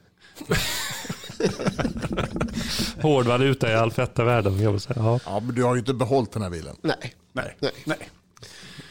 [3.02, 4.62] Hårdvaluta i Alfetta-världen.
[4.62, 4.78] Ja.
[5.24, 6.76] ja, men du har ju inte behållit den här bilen.
[6.82, 7.14] Nej.
[7.32, 7.56] Nej.
[7.60, 7.72] Nej.
[7.84, 8.08] Nej.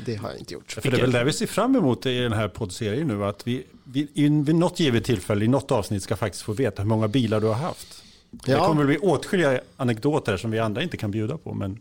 [0.06, 0.72] Det har jag inte gjort.
[0.72, 3.26] För det är väl det vi ser fram emot i den här poddserien nu.
[3.26, 6.90] Att vi, vi vid något givet tillfälle i något avsnitt ska faktiskt få veta hur
[6.90, 8.04] många bilar du har haft.
[8.32, 8.40] Ja.
[8.46, 11.54] Det kommer bli åtskilliga anekdoter som vi andra inte kan bjuda på.
[11.54, 11.80] Men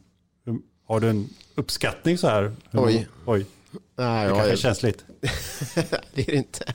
[0.87, 2.53] har du en uppskattning så här?
[2.73, 3.09] Oj.
[3.25, 3.47] Oj.
[3.97, 5.05] Nej, det kanske är känsligt.
[6.15, 6.75] det är det inte.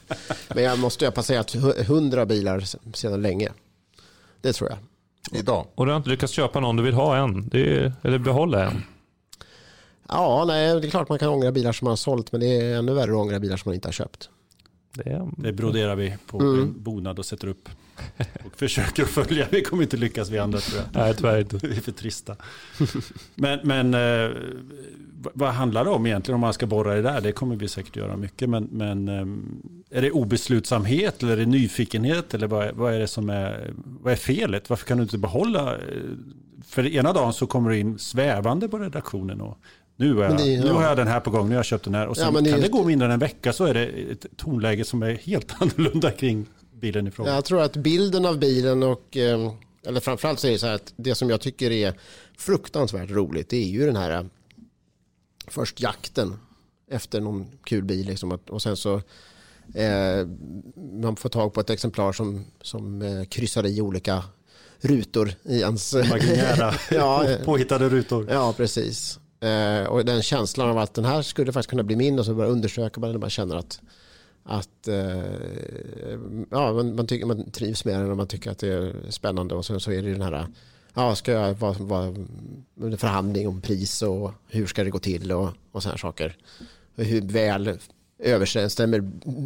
[0.55, 1.51] Men jag måste ha passerat
[1.87, 3.49] hundra bilar sedan länge.
[4.41, 4.79] Det tror jag.
[5.39, 5.67] Idag.
[5.75, 7.49] Och du har inte lyckats köpa någon du vill ha än?
[7.53, 8.83] Är, eller behålla en?
[10.07, 12.47] Ja, nej, det är klart man kan ångra bilar som man har sålt, men det
[12.47, 14.29] är ännu värre att ångra bilar som man inte har köpt.
[14.93, 16.61] Det, det broderar vi på mm.
[16.61, 17.69] en bonad och sätter upp
[18.45, 19.47] och försöker följa.
[19.51, 21.01] Vi kommer inte lyckas vi andra tror jag.
[21.01, 21.67] Nej, tyvärr inte.
[21.67, 22.35] Vi är för trista.
[23.35, 24.31] Men, men eh,
[25.33, 27.21] vad handlar det om egentligen om man ska borra det där?
[27.21, 28.49] Det kommer vi säkert göra mycket.
[28.49, 32.33] Men, men eh, är det obeslutsamhet eller är det nyfikenhet?
[32.33, 34.69] Eller vad, vad är det som är, vad är felet?
[34.69, 35.73] Varför kan du inte behålla?
[35.73, 35.79] Eh,
[36.67, 39.57] för ena dagen så kommer du in svävande på redaktionen och
[39.95, 40.63] nu, är jag, det, ja.
[40.63, 42.07] nu har jag den här på gång, nu har jag köpt den här.
[42.07, 44.25] Och sen ja, det, kan det gå mindre än en vecka så är det ett
[44.37, 46.45] tonläge som är helt annorlunda kring
[46.81, 47.33] bilen i fråga.
[47.33, 49.51] Jag tror att bilden av bilen och, eh,
[49.87, 51.93] eller framförallt så är det så här att det som jag tycker är
[52.37, 54.29] fruktansvärt roligt det är ju den här
[55.51, 56.39] först jakten
[56.91, 58.95] efter någon kul bil liksom, och sen så
[59.73, 60.27] eh,
[61.01, 64.23] man får tag på ett exemplar som, som eh, kryssar i olika
[64.81, 65.93] rutor i hans...
[65.93, 68.27] Imaginära, ja, påhittade rutor.
[68.29, 69.19] Ja, precis.
[69.39, 72.33] Eh, och den känslan av att den här skulle faktiskt kunna bli min och så
[72.33, 73.81] börjar undersöka man man känner att,
[74.43, 76.15] att eh,
[76.49, 79.55] ja, man, man, tycker, man trivs med den och man tycker att det är spännande
[79.55, 80.47] och så, så är det den här
[80.93, 82.15] ja, ska jag vara, vara
[82.97, 86.37] förhandling om pris och hur ska det gå till och, och sådana saker.
[86.95, 87.77] Hur väl
[88.19, 88.99] överensstämmer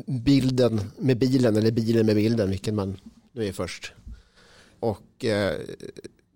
[0.08, 2.98] bilden med bilen eller bilen med bilden, vilken man
[3.32, 3.94] nu är först.
[4.80, 5.54] Och eh,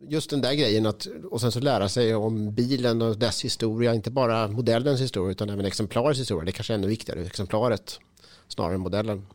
[0.07, 3.93] just den där grejen att och sen så lära sig om bilen och dess historia,
[3.93, 6.45] inte bara modellens historia utan även exemplarets historia.
[6.45, 7.99] Det är kanske är ännu viktigare, exemplaret
[8.47, 9.25] snarare än modellen.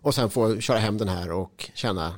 [0.00, 2.14] Och sen få köra hem den här och känna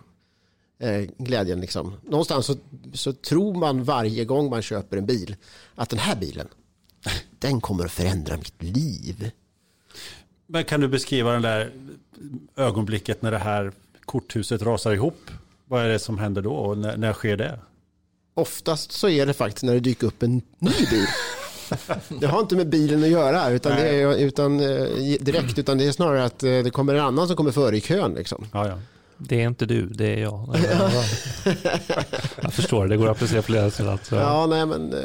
[1.19, 1.61] glädjen.
[1.61, 1.95] Liksom.
[2.05, 2.57] Någonstans så,
[2.93, 5.37] så tror man varje gång man köper en bil
[5.75, 6.49] att den här bilen,
[7.39, 9.31] den kommer att förändra mitt liv.
[10.47, 11.73] Men kan du beskriva den där
[12.57, 13.73] ögonblicket när det här
[14.05, 15.31] korthuset rasar ihop?
[15.65, 17.59] Vad är det som händer då och när, när sker det?
[18.35, 21.07] Oftast så är det faktiskt när det dyker upp en ny bil.
[22.21, 24.87] Det har inte med bilen att göra utan, det är, utan, eh,
[25.21, 27.81] direkt, utan det är snarare att eh, det kommer en annan som kommer före i
[27.81, 28.15] kön.
[28.15, 28.47] Liksom.
[28.53, 28.79] Ja, ja.
[29.19, 30.57] Det är inte du, det är jag.
[32.43, 34.09] jag förstår, det går att applicera flera sätt.
[34.11, 35.01] Ja, nej men eh,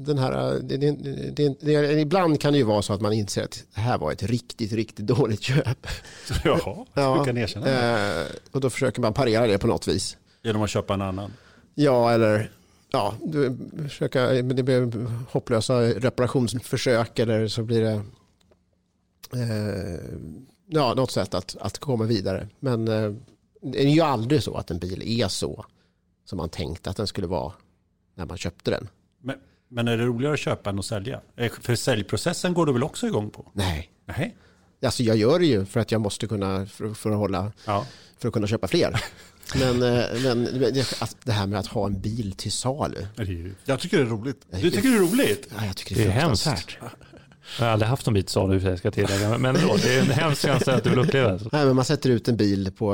[0.00, 3.64] den här, det, det, det, ibland kan det ju vara så att man inser att
[3.74, 5.86] det här var ett riktigt, riktigt dåligt köp.
[6.44, 8.26] Jaha, ja, du kan erkänna det.
[8.52, 10.16] Och då försöker man parera det på något vis.
[10.42, 11.32] Genom att köpa en annan?
[11.74, 12.50] Ja, eller
[12.90, 13.56] ja, du,
[13.88, 18.02] försöka, det blir hopplösa reparationsförsök eller så blir det
[19.32, 20.00] eh,
[20.66, 22.48] ja, något sätt att, att komma vidare.
[22.60, 23.12] Men eh,
[23.62, 25.64] det är ju aldrig så att en bil är så
[26.24, 27.52] som man tänkte att den skulle vara
[28.14, 28.88] när man köpte den.
[29.22, 29.36] Men,
[29.68, 31.20] men är det roligare att köpa än att sälja?
[31.36, 33.50] Eh, för säljprocessen går du väl också igång på?
[33.52, 33.90] Nej.
[34.04, 34.36] Nej.
[34.84, 37.86] Alltså jag gör det ju för att jag måste kunna, för, för att, hålla, ja.
[38.18, 39.00] för att kunna köpa fler.
[39.54, 40.44] Men, eh, men
[41.24, 43.06] det här med att ha en bil till salu.
[43.64, 44.46] Jag tycker det är roligt.
[44.50, 45.48] Du tycker det är roligt?
[45.56, 46.78] Ja, jag tycker det är, det är hemskt.
[47.58, 49.38] Jag har aldrig haft en bil till salu jag ska tillägga.
[49.38, 51.30] Men då, det är en hemsk känsla att du vill uppleva.
[51.52, 52.86] Nej, men man sätter ut en bil på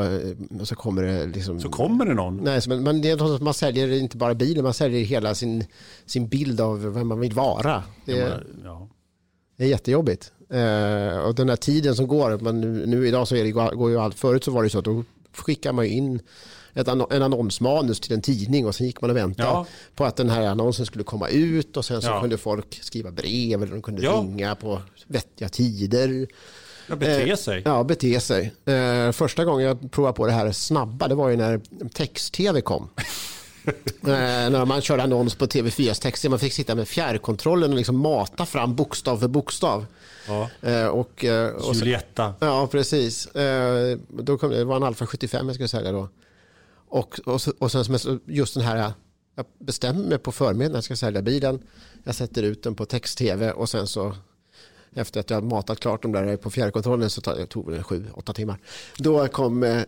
[0.60, 1.60] och så kommer det liksom.
[1.60, 2.36] Så kommer det någon?
[2.36, 5.64] Nej, men man, det är, man säljer inte bara bilen, man säljer hela sin,
[6.06, 7.82] sin bild av vem man vill vara.
[8.04, 8.88] Det är, ja.
[9.56, 10.32] det är jättejobbigt.
[10.54, 13.90] Uh, och den här tiden som går, men nu, nu idag så är det, går
[13.90, 16.20] ju allt, förut så var det så att då skickar man in
[16.74, 19.66] ett, en annonsmanus till en tidning och sen gick man och väntade ja.
[19.94, 22.20] på att den här annonsen skulle komma ut och sen så ja.
[22.20, 24.12] kunde folk skriva brev eller de kunde ja.
[24.12, 26.26] ringa på vettiga tider.
[26.90, 27.56] Ja, bete sig.
[27.56, 28.52] Eh, ja, bete sig.
[28.64, 31.60] Eh, första gången jag provade på det här snabba, det var ju när
[31.94, 32.88] text-tv kom.
[33.66, 34.10] eh,
[34.50, 38.46] när man körde annons på TV4s text, man fick sitta med fjärrkontrollen och liksom mata
[38.46, 39.86] fram bokstav för bokstav.
[40.28, 40.50] Ja.
[40.62, 41.24] Eh, och,
[41.68, 42.34] och Julietta.
[42.40, 43.28] Ja, precis.
[44.08, 46.08] Då kom, det var en Alfa 75 jag skulle säga då.
[46.90, 48.92] Och, och, och sen just den här,
[49.34, 51.62] jag bestämmer mig på förmiddagen jag ska sälja bilen.
[52.04, 54.14] Jag sätter ut den på text-tv och sen så
[54.94, 58.58] efter att jag matat klart dem där på fjärrkontrollen så tog det sju, åtta timmar.
[58.98, 59.82] Då kom, eh,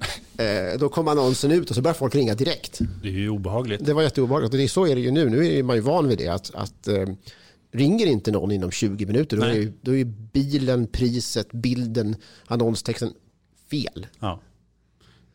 [0.79, 2.79] då kom annonsen ut och så började folk ringa direkt.
[3.03, 3.85] Det är ju obehagligt.
[3.85, 5.31] Det var jätteobehagligt och det är, så är det ju nu.
[5.31, 7.07] Nu är man ju van vid det att, att eh,
[7.73, 13.13] ringer inte någon inom 20 minuter då är, ju, då är bilen, priset, bilden, annonstexten
[13.71, 14.07] fel.
[14.19, 14.41] Ja.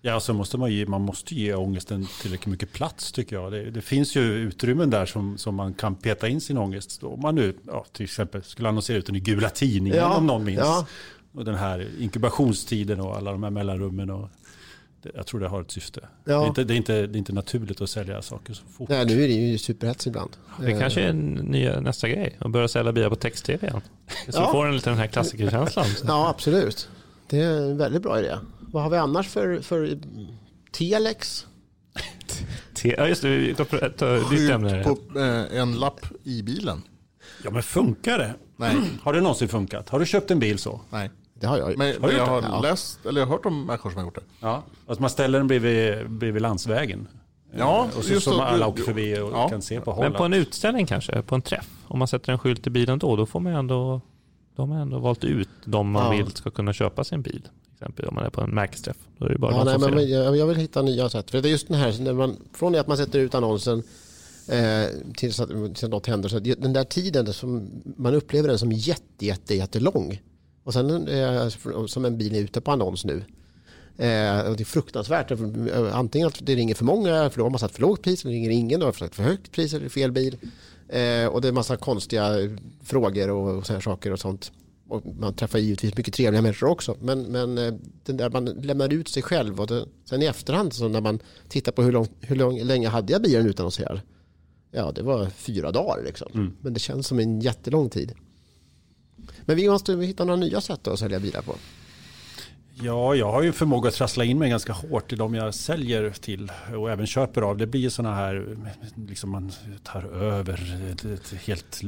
[0.02, 3.52] Ja, så måste man, ge, man måste ge ångesten tillräckligt mycket plats tycker jag.
[3.52, 7.04] Det, det, finns ju utrymmen där som, som man kan peta in sin ångest.
[7.04, 10.28] Om man nu ja, till exempel skulle annonsera ut den i gula tidningen ja, om
[10.28, 10.60] någon minns.
[10.60, 10.88] Ja.
[11.34, 14.10] Och den här inkubationstiden och alla de här mellanrummen.
[14.10, 14.30] Och
[15.04, 16.00] det, jag tror det har ett syfte.
[16.24, 16.40] Ja.
[16.40, 18.90] Det, är inte, det, är inte, det är inte naturligt att sälja saker så fort.
[18.90, 20.32] Nej, nu är det ju superhets ibland.
[20.60, 23.82] Det kanske är nya, nästa grej, att börja sälja bilar på text-tv igen.
[24.30, 24.52] Så ja.
[24.52, 25.86] får den lite den här klassikerkänslan.
[26.08, 26.90] Ja, absolut.
[27.30, 28.36] Det är en väldigt bra idé.
[28.72, 30.00] Vad har vi annars för, för
[30.72, 31.48] telex?
[32.84, 33.30] ja, just det.
[33.30, 34.84] Vi tar ditt ämne.
[34.84, 36.84] på eh, en lapp i bilen.
[37.44, 38.34] Ja, men funkar det?
[38.56, 38.76] Nej.
[39.04, 39.90] Har det någonsin funkat?
[39.90, 40.82] Har du köpt en bil så?
[40.90, 41.10] Nej.
[41.34, 41.78] Det har jag.
[41.78, 42.62] Men, har jag har ja.
[42.62, 44.22] läst, eller jag har hört om människor som har gjort det.
[44.40, 47.08] Ja, att man ställer den bredvid, bredvid landsvägen.
[47.58, 49.50] Ja, och så, just så alla åker förbi och ja.
[49.50, 50.12] kan se på hållet.
[50.12, 51.70] Men på en utställning kanske, på en träff.
[51.88, 54.02] Om man sätter en skylt i bilen då, då får man ändå,
[54.56, 56.24] då har man ändå valt ut de man ja.
[56.24, 58.98] vill ska kunna köpa sin bil exempel om man är på en märkesträff.
[59.18, 61.32] Då är det bara ja, nej, men, men jag, jag, vill hitta nya sätt.
[61.32, 63.84] För det är just den här, när man, från det att man sätter ut annonsen
[64.48, 64.86] eh,
[65.16, 66.30] tills, att, tills något händer.
[66.30, 70.22] Så den där tiden, som, man upplever den som jätte, jätte, jättelång.
[70.64, 71.48] Och sen eh,
[71.88, 73.24] som en bil är ute på annons nu.
[73.98, 75.32] Eh, och det är fruktansvärt.
[75.94, 78.34] Antingen att det ringer för många, för då har man satt för lågt pris, eller
[78.34, 80.38] ringer ingen, då har man satt för högt pris eller fel bil.
[80.90, 82.34] Eh, och det är massa konstiga
[82.84, 84.52] frågor och, och saker och sånt.
[84.90, 86.98] Och man träffar givetvis mycket trevliga människor också.
[87.02, 87.74] Men, men eh,
[88.04, 91.20] den där man lämnar ut sig själv och det, sen i efterhand så när man
[91.50, 94.02] tittar på hur, lång, hur lång, länge hade jag bilen utannonserad?
[94.72, 96.32] Ja, det var fyra dagar liksom.
[96.34, 96.54] Mm.
[96.62, 98.14] Men det känns som en jättelång tid.
[99.46, 101.56] Men vi måste hitta några nya sätt att sälja bilar på.
[102.82, 106.10] Ja, jag har ju förmåga att trassla in mig ganska hårt i de jag säljer
[106.10, 107.58] till och även köper av.
[107.58, 108.58] Det blir sådana här,
[108.96, 109.52] liksom man
[109.84, 111.82] tar över ett, ett, helt,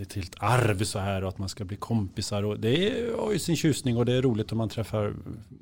[0.00, 2.42] ett helt arv så här och att man ska bli kompisar.
[2.42, 5.14] Och det har ju sin tjusning och det är roligt om man träffar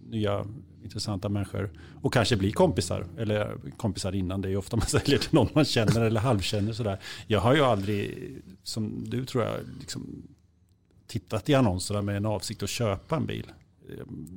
[0.09, 0.47] nya
[0.83, 1.71] intressanta människor
[2.03, 3.07] och kanske blir kompisar.
[3.19, 6.73] Eller kompisar innan, det är ju ofta man säljer till någon man känner eller halvkänner
[6.73, 6.99] sådär.
[7.27, 8.29] Jag har ju aldrig,
[8.63, 10.23] som du tror jag, liksom,
[11.07, 13.47] tittat i annonserna med en avsikt att köpa en bil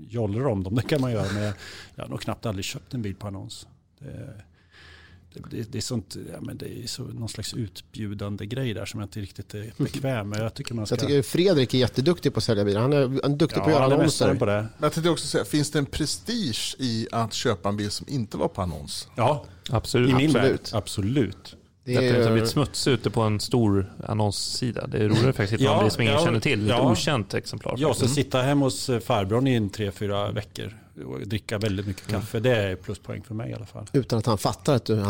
[0.09, 1.33] jollrar om dem, det kan man göra.
[1.33, 1.53] Men
[1.95, 3.67] jag har nog knappt aldrig köpt en bil på annons.
[5.33, 8.85] Det, det, det är, sånt, ja, men det är så, någon slags utbjudande grej där
[8.85, 10.39] som jag inte riktigt är bekväm med.
[10.39, 10.95] Jag tycker, man ska...
[10.95, 12.81] jag tycker Fredrik är jätteduktig på att sälja bilar.
[12.81, 14.35] Han är, han är duktig ja, på att göra annonser.
[14.35, 14.67] På det.
[14.79, 18.37] Jag tänkte också säga, finns det en prestige i att köpa en bil som inte
[18.37, 19.07] var på annons?
[19.15, 20.09] Ja, absolut.
[20.09, 20.73] I min absolut.
[20.73, 21.55] Absolut.
[21.85, 22.31] Det är ju...
[22.31, 24.87] blivit smuts ute på en stor annonssida.
[24.87, 26.63] Det är roligare faktiskt att hitta ja, bil som ingen ja, känner till.
[26.63, 26.91] Ett ja.
[26.91, 27.75] okänt exemplar.
[27.77, 28.15] Ja, så mm.
[28.15, 32.37] sitta hemma hos eh, farbrorn i en tre, fyra veckor och dricka väldigt mycket kaffe.
[32.37, 32.51] Mm.
[32.51, 33.85] Det är pluspoäng för mig i alla fall.
[33.93, 35.01] Utan att han fattar att du,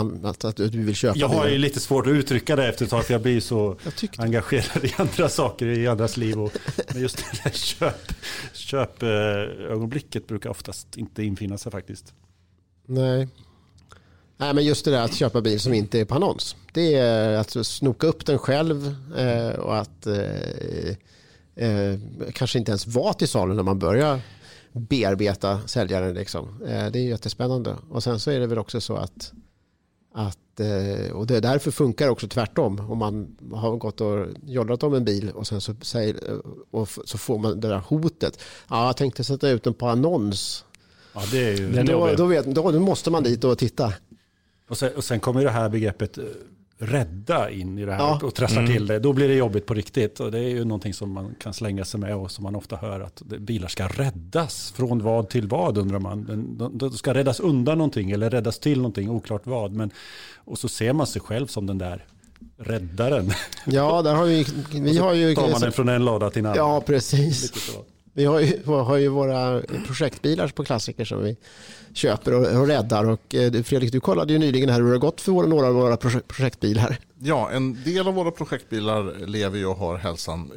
[0.47, 3.05] att du vill köpa Jag har ju lite svårt att uttrycka det efter ett tag
[3.05, 6.41] för jag blir så jag engagerad i andra saker i andras liv.
[6.41, 6.51] Och,
[6.93, 8.13] men just det där köp,
[8.53, 12.13] köpögonblicket brukar oftast inte infinna sig faktiskt.
[12.86, 13.27] Nej,
[14.43, 16.56] Nej, men just det där att köpa bil som inte är på annons.
[16.73, 20.89] Det är att snoka upp den själv eh, och att eh,
[21.56, 21.99] eh,
[22.34, 24.21] kanske inte ens vara till salen när man börjar
[24.71, 26.13] bearbeta säljaren.
[26.13, 26.60] Liksom.
[26.60, 27.75] Det är jättespännande.
[27.89, 29.32] Och sen så är det väl också så att,
[30.13, 30.38] att
[31.13, 32.79] och det är därför funkar också tvärtom.
[32.91, 36.17] Om man har gått och jollrat om en bil och sen så, säger,
[36.71, 38.39] och så får man det där hotet.
[38.69, 40.65] Ja, jag tänkte sätta ut den på annons.
[41.13, 43.93] Ja, det är ju, då, då, vet, då måste man dit och titta.
[44.73, 46.23] Och sen, och sen kommer det här begreppet eh,
[46.77, 48.19] rädda in i det här ja.
[48.23, 48.73] och trasslar mm.
[48.73, 48.99] till det.
[48.99, 50.19] Då blir det jobbigt på riktigt.
[50.19, 52.75] Och det är ju någonting som man kan slänga sig med och som man ofta
[52.75, 54.71] hör att bilar ska räddas.
[54.71, 56.47] Från vad till vad undrar man.
[56.73, 59.71] De ska räddas undan någonting eller räddas till någonting, oklart vad.
[59.71, 59.91] Men,
[60.36, 62.05] och så ser man sig själv som den där
[62.57, 63.31] räddaren.
[63.65, 65.36] Ja, där har vi, vi har ju...
[65.36, 66.57] tar man den från en lada till en annan.
[66.57, 67.53] Ja, precis.
[68.13, 71.38] Vi har ju, har ju våra projektbilar på klassiker som vi
[71.93, 73.10] köper och, och räddar.
[73.10, 75.67] Och, eh, Fredrik, du kollade ju nyligen här hur det har gått för våra, några
[75.67, 76.97] av våra projektbilar.
[77.26, 80.52] Ja, en del av våra projektbilar lever ju och har hälsan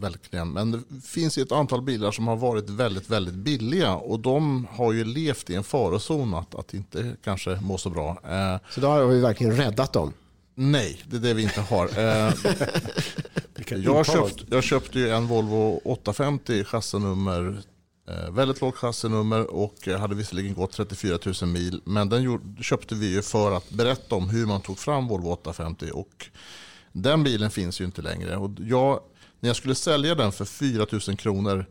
[0.00, 0.48] verkligen.
[0.48, 4.66] Men det finns ju ett antal bilar som har varit väldigt, väldigt billiga och de
[4.70, 8.08] har ju levt i en farozon att, att inte kanske må så bra.
[8.10, 10.12] Eh, så då har vi verkligen räddat dem?
[10.54, 11.88] Nej, det är det vi inte har.
[13.68, 17.62] Jag, köpt, jag köpte ju en Volvo 850 chassinummer
[18.10, 21.82] Eh, väldigt lågt chassinummer och hade visserligen gått 34 000 mil.
[21.84, 25.90] Men den köpte vi ju för att berätta om hur man tog fram Volvo 850.
[25.92, 26.26] Och
[26.92, 28.36] den bilen finns ju inte längre.
[28.36, 29.00] Och jag,
[29.40, 31.66] när jag skulle sälja den för 4 000 kronor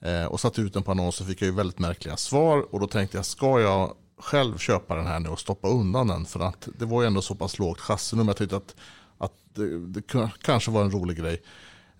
[0.00, 2.74] eh, och satte ut den på annons så fick jag ju väldigt märkliga svar.
[2.74, 6.26] Och då tänkte jag, ska jag själv köpa den här nu och stoppa undan den?
[6.26, 8.30] För att det var ju ändå så pass lågt chassinummer.
[8.30, 8.76] Jag tyckte att,
[9.20, 10.02] att det, det
[10.42, 11.42] kanske var en rolig grej.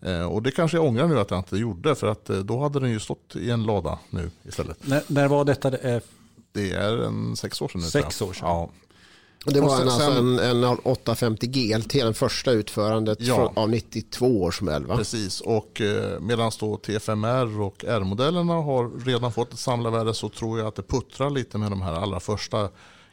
[0.03, 2.63] Eh, och det kanske jag ångrar nu att jag inte gjorde för att eh, då
[2.63, 4.87] hade den ju stått i en lada nu istället.
[4.87, 5.71] När, när var detta?
[6.53, 7.87] Det är en sex år sedan nu.
[7.87, 8.49] Sex år sedan?
[8.49, 8.71] Ja.
[9.47, 13.71] Och det var sen, alltså en, en 850 GLT, den första utförandet ja, från, av
[13.71, 14.97] 92 års modell va?
[14.97, 20.59] Precis, och eh, medan då T5R och R-modellerna har redan fått ett samlarvärde så tror
[20.59, 22.69] jag att det puttrar lite med de här allra första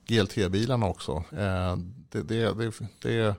[0.08, 1.12] GLT-bilarna också.
[1.32, 1.78] Eh,
[2.12, 3.36] det, det, det, det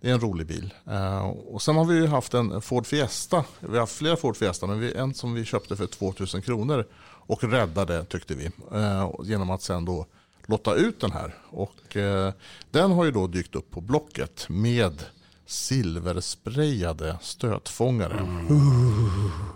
[0.00, 0.74] det är en rolig bil.
[0.90, 3.44] Eh, och sen har vi haft en Ford Fiesta.
[3.60, 6.86] Vi har haft flera Ford Fiesta, men vi, en som vi köpte för 2000 kronor
[7.26, 8.50] och räddade tyckte vi.
[8.72, 10.06] Eh, genom att sen då
[10.46, 11.34] lotta ut den här.
[11.50, 12.32] Och eh,
[12.70, 15.02] den har ju då dykt upp på Blocket med
[15.46, 18.18] silversprayade stötfångare.
[18.18, 19.55] Mm.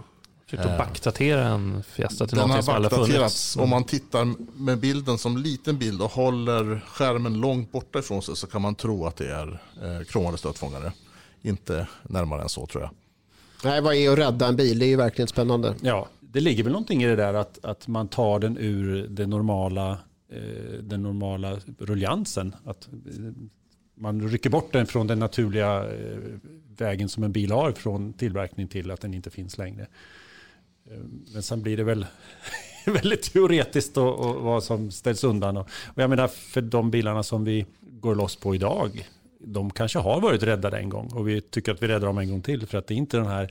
[0.50, 3.56] Försökt att backdatera en Fiesta till någonting som aldrig funnits.
[3.56, 8.36] Om man tittar med bilden som liten bild och håller skärmen långt borta ifrån sig
[8.36, 10.92] så kan man tro att det är eh, kromade stötfångare.
[11.42, 12.90] Inte närmare än så tror jag.
[13.64, 14.78] Nej, vad är att rädda en bil?
[14.78, 15.74] Det är ju verkligen spännande.
[15.80, 19.26] Ja, det ligger väl någonting i det där att, att man tar den ur det
[19.26, 19.98] normala,
[20.32, 22.54] eh, den normala ruljansen.
[22.64, 23.32] Att eh,
[23.94, 26.18] man rycker bort den från den naturliga eh,
[26.76, 29.86] vägen som en bil har från tillverkning till att den inte finns längre.
[30.90, 30.96] Eh,
[31.32, 32.06] men sen blir det väl
[32.86, 35.56] väldigt teoretiskt och, och vad som ställs undan.
[35.56, 39.08] Och, och jag menar för de bilarna som vi går loss på idag,
[39.40, 42.30] de kanske har varit räddade en gång och vi tycker att vi räddar dem en
[42.30, 43.50] gång till för att det är inte den här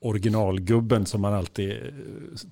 [0.00, 1.76] originalgubben som man alltid eh,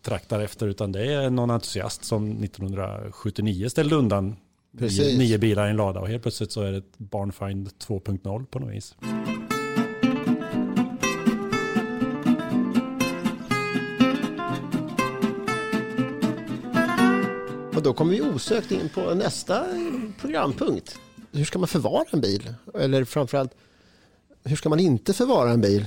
[0.02, 4.36] traktar efter utan det är någon entusiast som 1979 ställde undan
[4.70, 8.46] nio, nio, bilar i en lada och helt plötsligt så är det ett Barnfind 2.0
[8.46, 8.94] på något vis.
[17.78, 19.64] Och då kommer vi osökt in på nästa
[20.20, 20.98] programpunkt.
[21.32, 22.54] Hur ska man förvara en bil?
[22.74, 23.52] Eller framförallt,
[24.44, 25.86] hur ska man inte förvara en bil?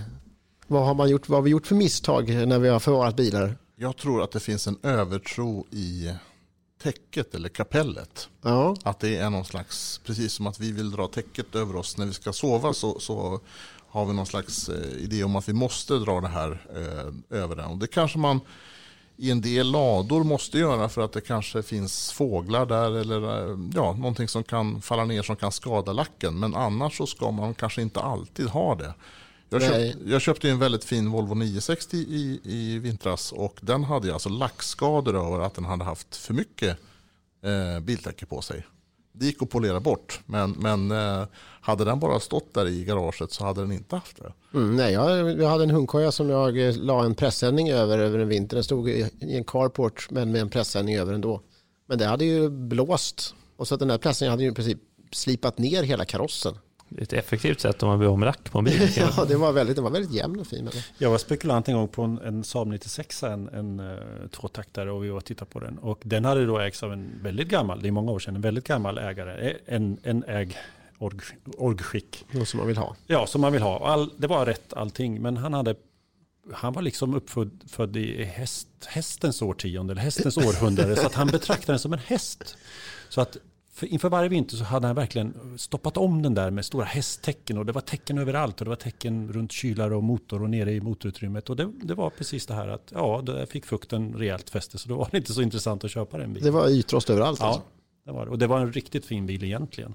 [0.68, 3.58] Vad har, man gjort, vad har vi gjort för misstag när vi har förvarat bilar?
[3.76, 6.14] Jag tror att det finns en övertro i
[6.84, 8.30] täcket eller kapellet.
[8.42, 8.76] Ja.
[8.84, 12.06] Att det är någon slags, precis som att vi vill dra täcket över oss när
[12.06, 13.40] vi ska sova så, så
[13.88, 17.56] har vi någon slags eh, idé om att vi måste dra det här eh, över
[17.56, 17.66] den.
[17.66, 18.40] Och det kanske man
[19.22, 23.58] i en del lador måste göra för att det kanske finns fåglar där eller eh,
[23.76, 26.40] ja, någonting som kan falla ner som kan skada lacken.
[26.40, 28.94] Men annars så ska man kanske inte alltid ha det.
[29.50, 34.14] Jag, köpt, jag köpte en väldigt fin Volvo 960 i, i vintras och den hade
[34.14, 36.78] alltså lackskador över att den hade haft för mycket
[37.44, 38.66] eh, biltäcke på sig.
[39.14, 41.28] Det gick att polera bort men, men eh,
[41.62, 44.34] hade den bara stått där i garaget så hade den inte haft det.
[44.58, 48.20] Mm, nej, jag, jag hade en hundkoja som jag eh, la en pressändning över över
[48.20, 48.56] en vinter.
[48.56, 51.42] Den stod i, i en carport men med en pressändning över ändå.
[51.88, 54.80] Men det hade ju blåst och så att den där pressändningen hade ju i princip
[55.12, 56.58] slipat ner hela karossen.
[56.98, 58.90] Ett effektivt sätt om man vill ha om rack på en bil.
[58.98, 60.70] ja, det var väldigt, det var väldigt jämn och fin.
[60.98, 65.04] Jag var spekulant en gång på en, en Saab 96, en, en uh, tvåtaktare och
[65.04, 65.78] vi var och tittade på den.
[65.78, 68.42] Och den hade då ägts av en väldigt gammal, det är många år sedan, en
[68.42, 69.58] väldigt gammal ägare.
[69.66, 70.58] En, en äg
[70.98, 71.20] org,
[71.58, 72.26] orgskick.
[72.46, 72.96] som man vill ha.
[73.08, 73.88] Ja, som man vill ha.
[73.88, 75.76] All, det var rätt allting, men han hade
[76.54, 81.72] han var liksom uppfödd i häst, hästens årtionde, eller hästens århundrade, så att han betraktade
[81.72, 82.58] den som en häst.
[83.10, 83.38] Så att
[83.74, 87.58] för inför varje vinter så hade han verkligen stoppat om den där med stora hästtecken
[87.58, 90.72] och det var tecken överallt och det var tecken runt kylare och motor och nere
[90.72, 94.50] i motorutrymmet och det, det var precis det här att ja, där fick fukten rejält
[94.50, 96.46] fäste så då var det inte så intressant att köpa den bilen.
[96.46, 97.62] Det var ytrost överallt ja, alltså?
[98.06, 98.32] det var det.
[98.32, 99.94] Och det var en riktigt fin bil egentligen.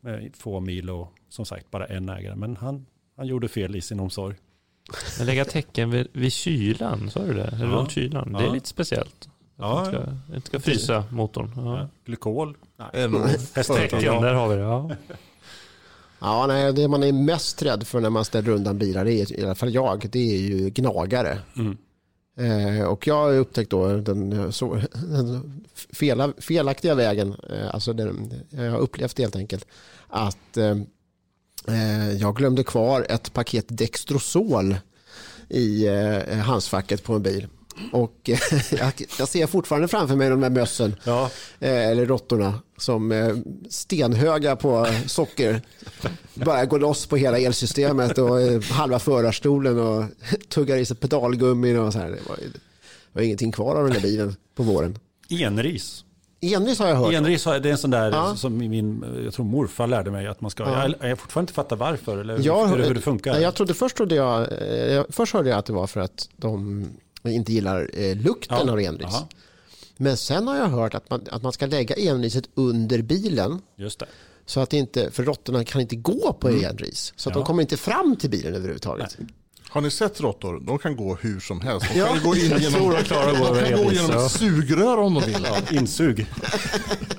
[0.00, 2.36] Med få mil och som sagt bara en ägare.
[2.36, 4.36] Men han, han gjorde fel i sin omsorg.
[5.18, 7.58] Men lägga tecken vid, vid kylan, sa du det?
[7.60, 7.66] Ja.
[7.66, 8.32] Runt kylan.
[8.32, 9.28] Det är lite speciellt.
[9.56, 11.52] Ja, inte ska, inte ska frysa motorn.
[11.56, 11.88] Ja.
[12.04, 12.56] Glykol.
[13.54, 14.62] Hästtecken, där har vi det.
[14.62, 14.90] Ja.
[16.18, 19.40] Ja, nej, det man är mest rädd för när man ställer undan bilar, det är,
[19.40, 21.38] i alla fall jag, det är ju gnagare.
[21.56, 21.76] Mm.
[22.36, 28.32] Eh, och jag har upptäckt då den, så, den fela, felaktiga vägen, eh, alltså den,
[28.50, 29.66] jag har upplevt helt enkelt,
[30.08, 30.76] att eh,
[31.68, 34.76] eh jag glömde kvar ett paket Dextrosol
[35.48, 37.46] i eh, handskfacket på en bil.
[37.92, 38.30] Och
[39.18, 41.30] jag ser fortfarande framför mig de där mössen, ja.
[41.60, 43.34] Eh, eller råttorna, som eh,
[43.70, 45.62] stenhöga på socker.
[46.34, 50.04] Bara går loss på hela elsystemet och eh, halva förarstolen och
[50.48, 52.10] tuggar i sig pedalgummin och så här.
[52.10, 52.58] Det var, det
[53.12, 54.98] var ingenting kvar av den där bilen på våren.
[55.28, 56.04] Enris.
[56.40, 57.12] Enris har jag hört.
[57.12, 58.36] Enris det är en sån där ja.
[58.36, 60.88] som min, jag tror morfar lärde mig att man ska, ja.
[61.00, 63.38] jag, jag fortfarande inte fattar varför eller jag, hur, hur det funkar.
[63.40, 64.48] Jag trodde först trodde jag,
[65.08, 66.86] först hörde jag att det var för att de
[67.32, 68.72] inte gillar eh, lukten ja.
[68.72, 69.14] av enris.
[69.14, 69.28] Aha.
[69.96, 73.62] Men sen har jag hört att man, att man ska lägga enriset under bilen.
[73.76, 74.06] Just det.
[74.46, 76.64] Så att inte, för råttorna kan inte gå på mm.
[76.64, 77.12] enris.
[77.16, 77.40] Så att ja.
[77.40, 79.16] de kommer inte fram till bilen överhuvudtaget.
[79.18, 79.28] Nej.
[79.68, 80.60] Har ni sett råttor?
[80.60, 81.86] De kan gå hur som helst.
[81.88, 82.20] De kan ja.
[82.24, 83.40] gå in genom, de kan
[83.76, 85.46] gå genom ett sugrör om de vill.
[85.50, 86.26] Ja, insug.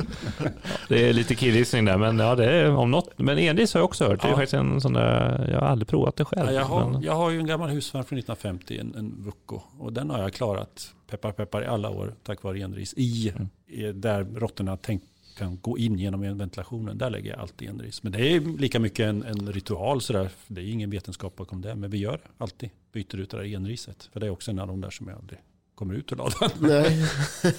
[0.90, 3.20] det är lite killgissning där, men ja, det är om något.
[3.20, 4.22] Men enris har jag också hört.
[4.22, 4.36] Det är ja.
[4.36, 6.50] faktiskt en sån där, jag har aldrig provat det själv.
[6.50, 7.02] Ja, jag, har, men...
[7.02, 9.62] jag har ju en gammal husvagn från 1950, en, en Vucco.
[9.80, 12.94] Och den har jag klarat, peppar peppar, i alla år tack vare enris.
[12.98, 14.02] I, mm.
[14.02, 15.06] där råttorna tänkt
[15.38, 16.98] kan gå in genom ventilationen.
[16.98, 18.04] Där lägger jag alltid enris.
[18.04, 20.30] Men det är lika mycket en, en ritual sådär.
[20.48, 21.76] Det är ingen vetenskap bakom det.
[21.76, 22.70] Men vi gör det alltid.
[22.92, 24.10] Byter ut det där enriset.
[24.14, 25.40] För det är också en av de där som jag aldrig
[25.76, 26.50] kommer ut ur ladan.
[26.60, 27.06] Nej.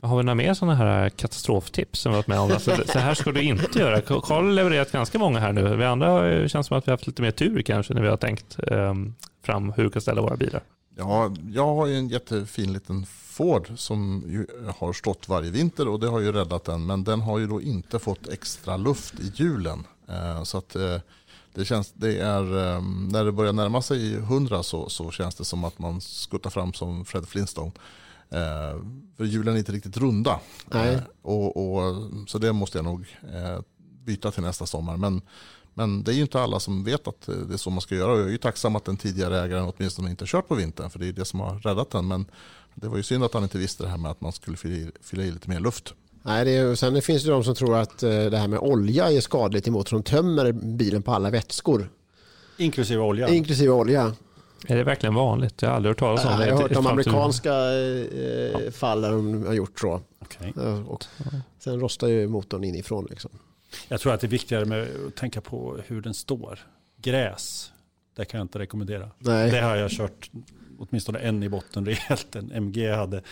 [0.02, 2.52] Har vi några mer sådana här katastroftips som vi varit med om?
[2.52, 4.00] Alltså, så här ska du inte göra.
[4.00, 5.76] Karl har levererat ganska många här nu.
[5.76, 8.08] Vi andra har, känns som att vi har haft lite mer tur kanske när vi
[8.08, 10.62] har tänkt um, fram hur vi kan ställa våra bilar.
[10.96, 14.24] Ja, jag har ju en jättefin liten Ford som
[14.78, 16.86] har stått varje vinter och det har ju räddat den.
[16.86, 19.86] Men den har ju då inte fått extra luft i hjulen.
[20.08, 20.96] Eh, så att eh,
[21.54, 22.82] det känns, det är, eh,
[23.12, 26.72] när det börjar närma sig 100 så, så känns det som att man skuttar fram
[26.72, 27.72] som Fred Flintstone.
[29.16, 30.40] För hjulen är inte riktigt runda.
[30.66, 30.98] Nej.
[31.22, 31.96] Och, och,
[32.26, 33.06] så det måste jag nog
[34.04, 34.96] byta till nästa sommar.
[34.96, 35.22] Men,
[35.74, 38.18] men det är ju inte alla som vet att det är så man ska göra.
[38.18, 40.90] Jag är ju tacksam att den tidigare ägaren åtminstone inte kört på vintern.
[40.90, 42.08] För det är det som har räddat den.
[42.08, 42.26] Men
[42.74, 44.74] det var ju synd att han inte visste det här med att man skulle fylla
[44.74, 45.94] i, fylla i lite mer luft.
[46.22, 49.12] Nej, det är, sen finns det de som tror att eh, det här med olja
[49.12, 49.90] är skadligt emot.
[49.90, 51.90] De tömmer bilen på alla vätskor.
[52.56, 53.28] Inklusive olja?
[53.28, 54.14] Inklusive olja.
[54.66, 55.62] Är det verkligen vanligt?
[55.62, 56.46] Jag har aldrig hört talas om det.
[56.46, 60.00] Jag har hört om amerikanska eh, fall där de har gjort så.
[60.20, 60.52] Okay.
[60.86, 61.04] Och
[61.58, 63.06] sen rostar ju motorn inifrån.
[63.10, 63.30] Liksom.
[63.88, 66.58] Jag tror att det är viktigare med att tänka på hur den står.
[67.02, 67.72] Gräs,
[68.16, 69.10] det kan jag inte rekommendera.
[69.18, 69.50] Nej.
[69.50, 70.30] Det har jag kört
[70.78, 72.36] åtminstone en i botten rejält.
[72.36, 73.22] En MG hade,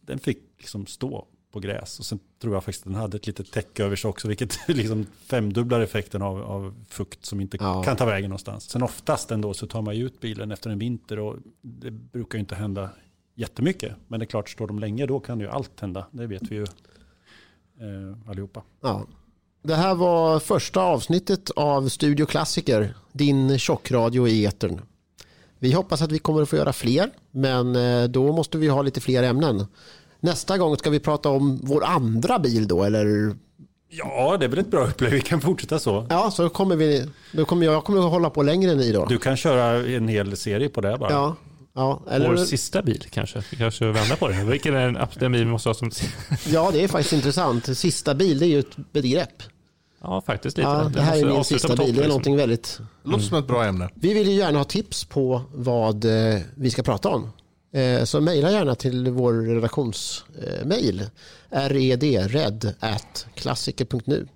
[0.00, 1.26] den fick liksom stå
[1.56, 1.98] på gräs.
[1.98, 4.58] Och sen tror jag faktiskt att den hade ett litet täcke över sig också, vilket
[4.68, 7.82] liksom femdubblar effekten av, av fukt som inte ja.
[7.82, 8.70] kan ta vägen någonstans.
[8.70, 12.38] Sen oftast ändå så tar man ju ut bilen efter en vinter och det brukar
[12.38, 12.90] ju inte hända
[13.34, 13.92] jättemycket.
[14.08, 16.06] Men det är klart, står de länge då kan ju allt hända.
[16.10, 18.62] Det vet vi ju eh, allihopa.
[18.80, 19.06] Ja.
[19.62, 24.80] Det här var första avsnittet av Studio Klassiker, din tjockradio i etern.
[25.58, 28.82] Vi hoppas att vi kommer att få göra fler, men eh, då måste vi ha
[28.82, 29.66] lite fler ämnen.
[30.20, 33.36] Nästa gång ska vi prata om vår andra bil då, eller?
[33.88, 35.12] Ja, det är väl ett bra upplägg.
[35.12, 36.06] Vi kan fortsätta så.
[36.10, 37.08] Ja, så kommer vi.
[37.32, 39.04] Då kommer jag, jag kommer att hålla på längre än ni då.
[39.04, 41.10] Du kan köra en hel serie på det bara.
[41.10, 41.36] Ja.
[41.74, 42.28] Ja, eller...
[42.28, 43.42] Vår sista bil kanske.
[43.50, 44.44] Vi kanske vänder på det.
[44.50, 45.90] Vilken är den bil vi måste ha som...
[46.48, 47.78] ja, det är faktiskt intressant.
[47.78, 49.42] Sista bil, det är ju ett begrepp.
[50.02, 50.68] Ja, faktiskt lite.
[50.68, 51.78] Ja, det här är min sista bil.
[51.78, 52.08] Det är liksom.
[52.08, 52.80] någonting väldigt...
[53.02, 53.88] Låter som ett bra ämne.
[53.94, 57.32] Vi vill ju gärna ha tips på vad eh, vi ska prata om.
[57.76, 61.10] Eh, så mejla gärna till vår redaktionsmail.
[61.50, 62.74] Red,
[63.34, 64.28] klassiker.nu.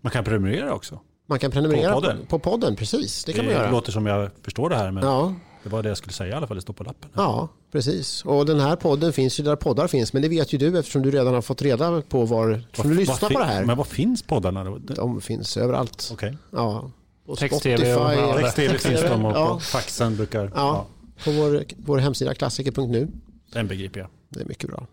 [0.00, 1.00] Man kan prenumerera också.
[1.26, 3.24] Man kan prenumerera på podden, på, på podden precis.
[3.24, 3.66] Det, det kan man göra.
[3.66, 4.90] Det låter som jag förstår det här.
[4.90, 5.34] Men ja.
[5.62, 6.56] Det var det jag skulle säga i alla fall.
[6.56, 7.10] Det står på lappen.
[7.14, 8.24] Ja, precis.
[8.24, 10.12] Och den här podden finns ju där poddar finns.
[10.12, 12.50] Men det vet ju du eftersom du redan har fått reda på var...
[12.50, 13.64] Eftersom du lyssnar på det här.
[13.64, 14.78] Men var finns poddarna då?
[14.78, 16.10] De finns överallt.
[16.12, 16.28] Okej.
[16.28, 16.38] Okay.
[16.60, 16.90] Ja.
[17.38, 19.58] Text-tv och Text-tv finns de och ja.
[19.58, 20.44] faxen brukar...
[20.44, 20.50] Ja.
[20.54, 20.86] ja.
[21.24, 23.08] På vår, vår hemsida klassiker.nu.
[23.52, 24.08] Den begriper jag.
[24.28, 24.86] Det är mycket bra.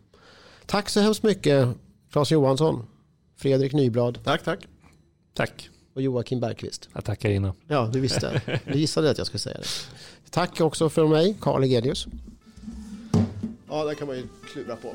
[0.65, 1.67] Tack så hemskt mycket
[2.11, 2.85] Claes Johansson,
[3.35, 4.19] Fredrik Nyblad.
[4.23, 4.67] Tack, tack.
[5.33, 5.69] Tack.
[5.93, 6.89] Och Joakim Bergqvist.
[6.93, 7.53] Jag tackar innan.
[7.67, 8.41] Ja, du visste.
[8.65, 9.67] Du gissade att jag skulle säga det.
[10.29, 12.07] Tack också för mig, Karl Egelius.
[13.69, 14.93] Ja, det kan man ju klura på.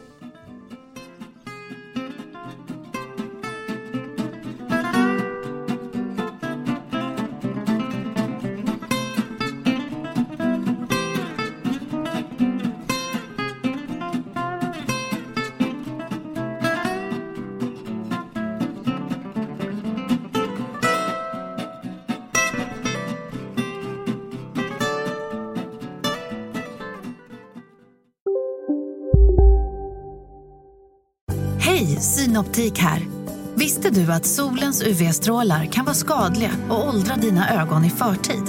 [32.01, 33.07] Synoptik här.
[33.55, 38.43] Visste du att solens UV-strålar kan vara skadliga och åldra dina ögon i förtid?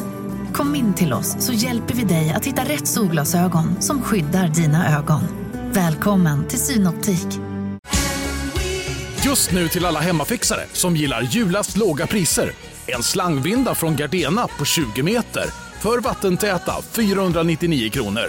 [0.53, 4.97] Kom in till oss så hjälper vi dig att hitta rätt solglasögon som skyddar dina
[4.97, 5.21] ögon.
[5.71, 7.27] Välkommen till Synoptik.
[9.25, 12.51] Just nu till alla hemmafixare som gillar julast låga priser.
[12.87, 15.45] En slangvinda från Gardena på 20 meter
[15.79, 18.27] för vattentäta 499 kronor.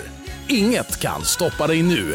[0.49, 2.15] Inget kan stoppa dig nu.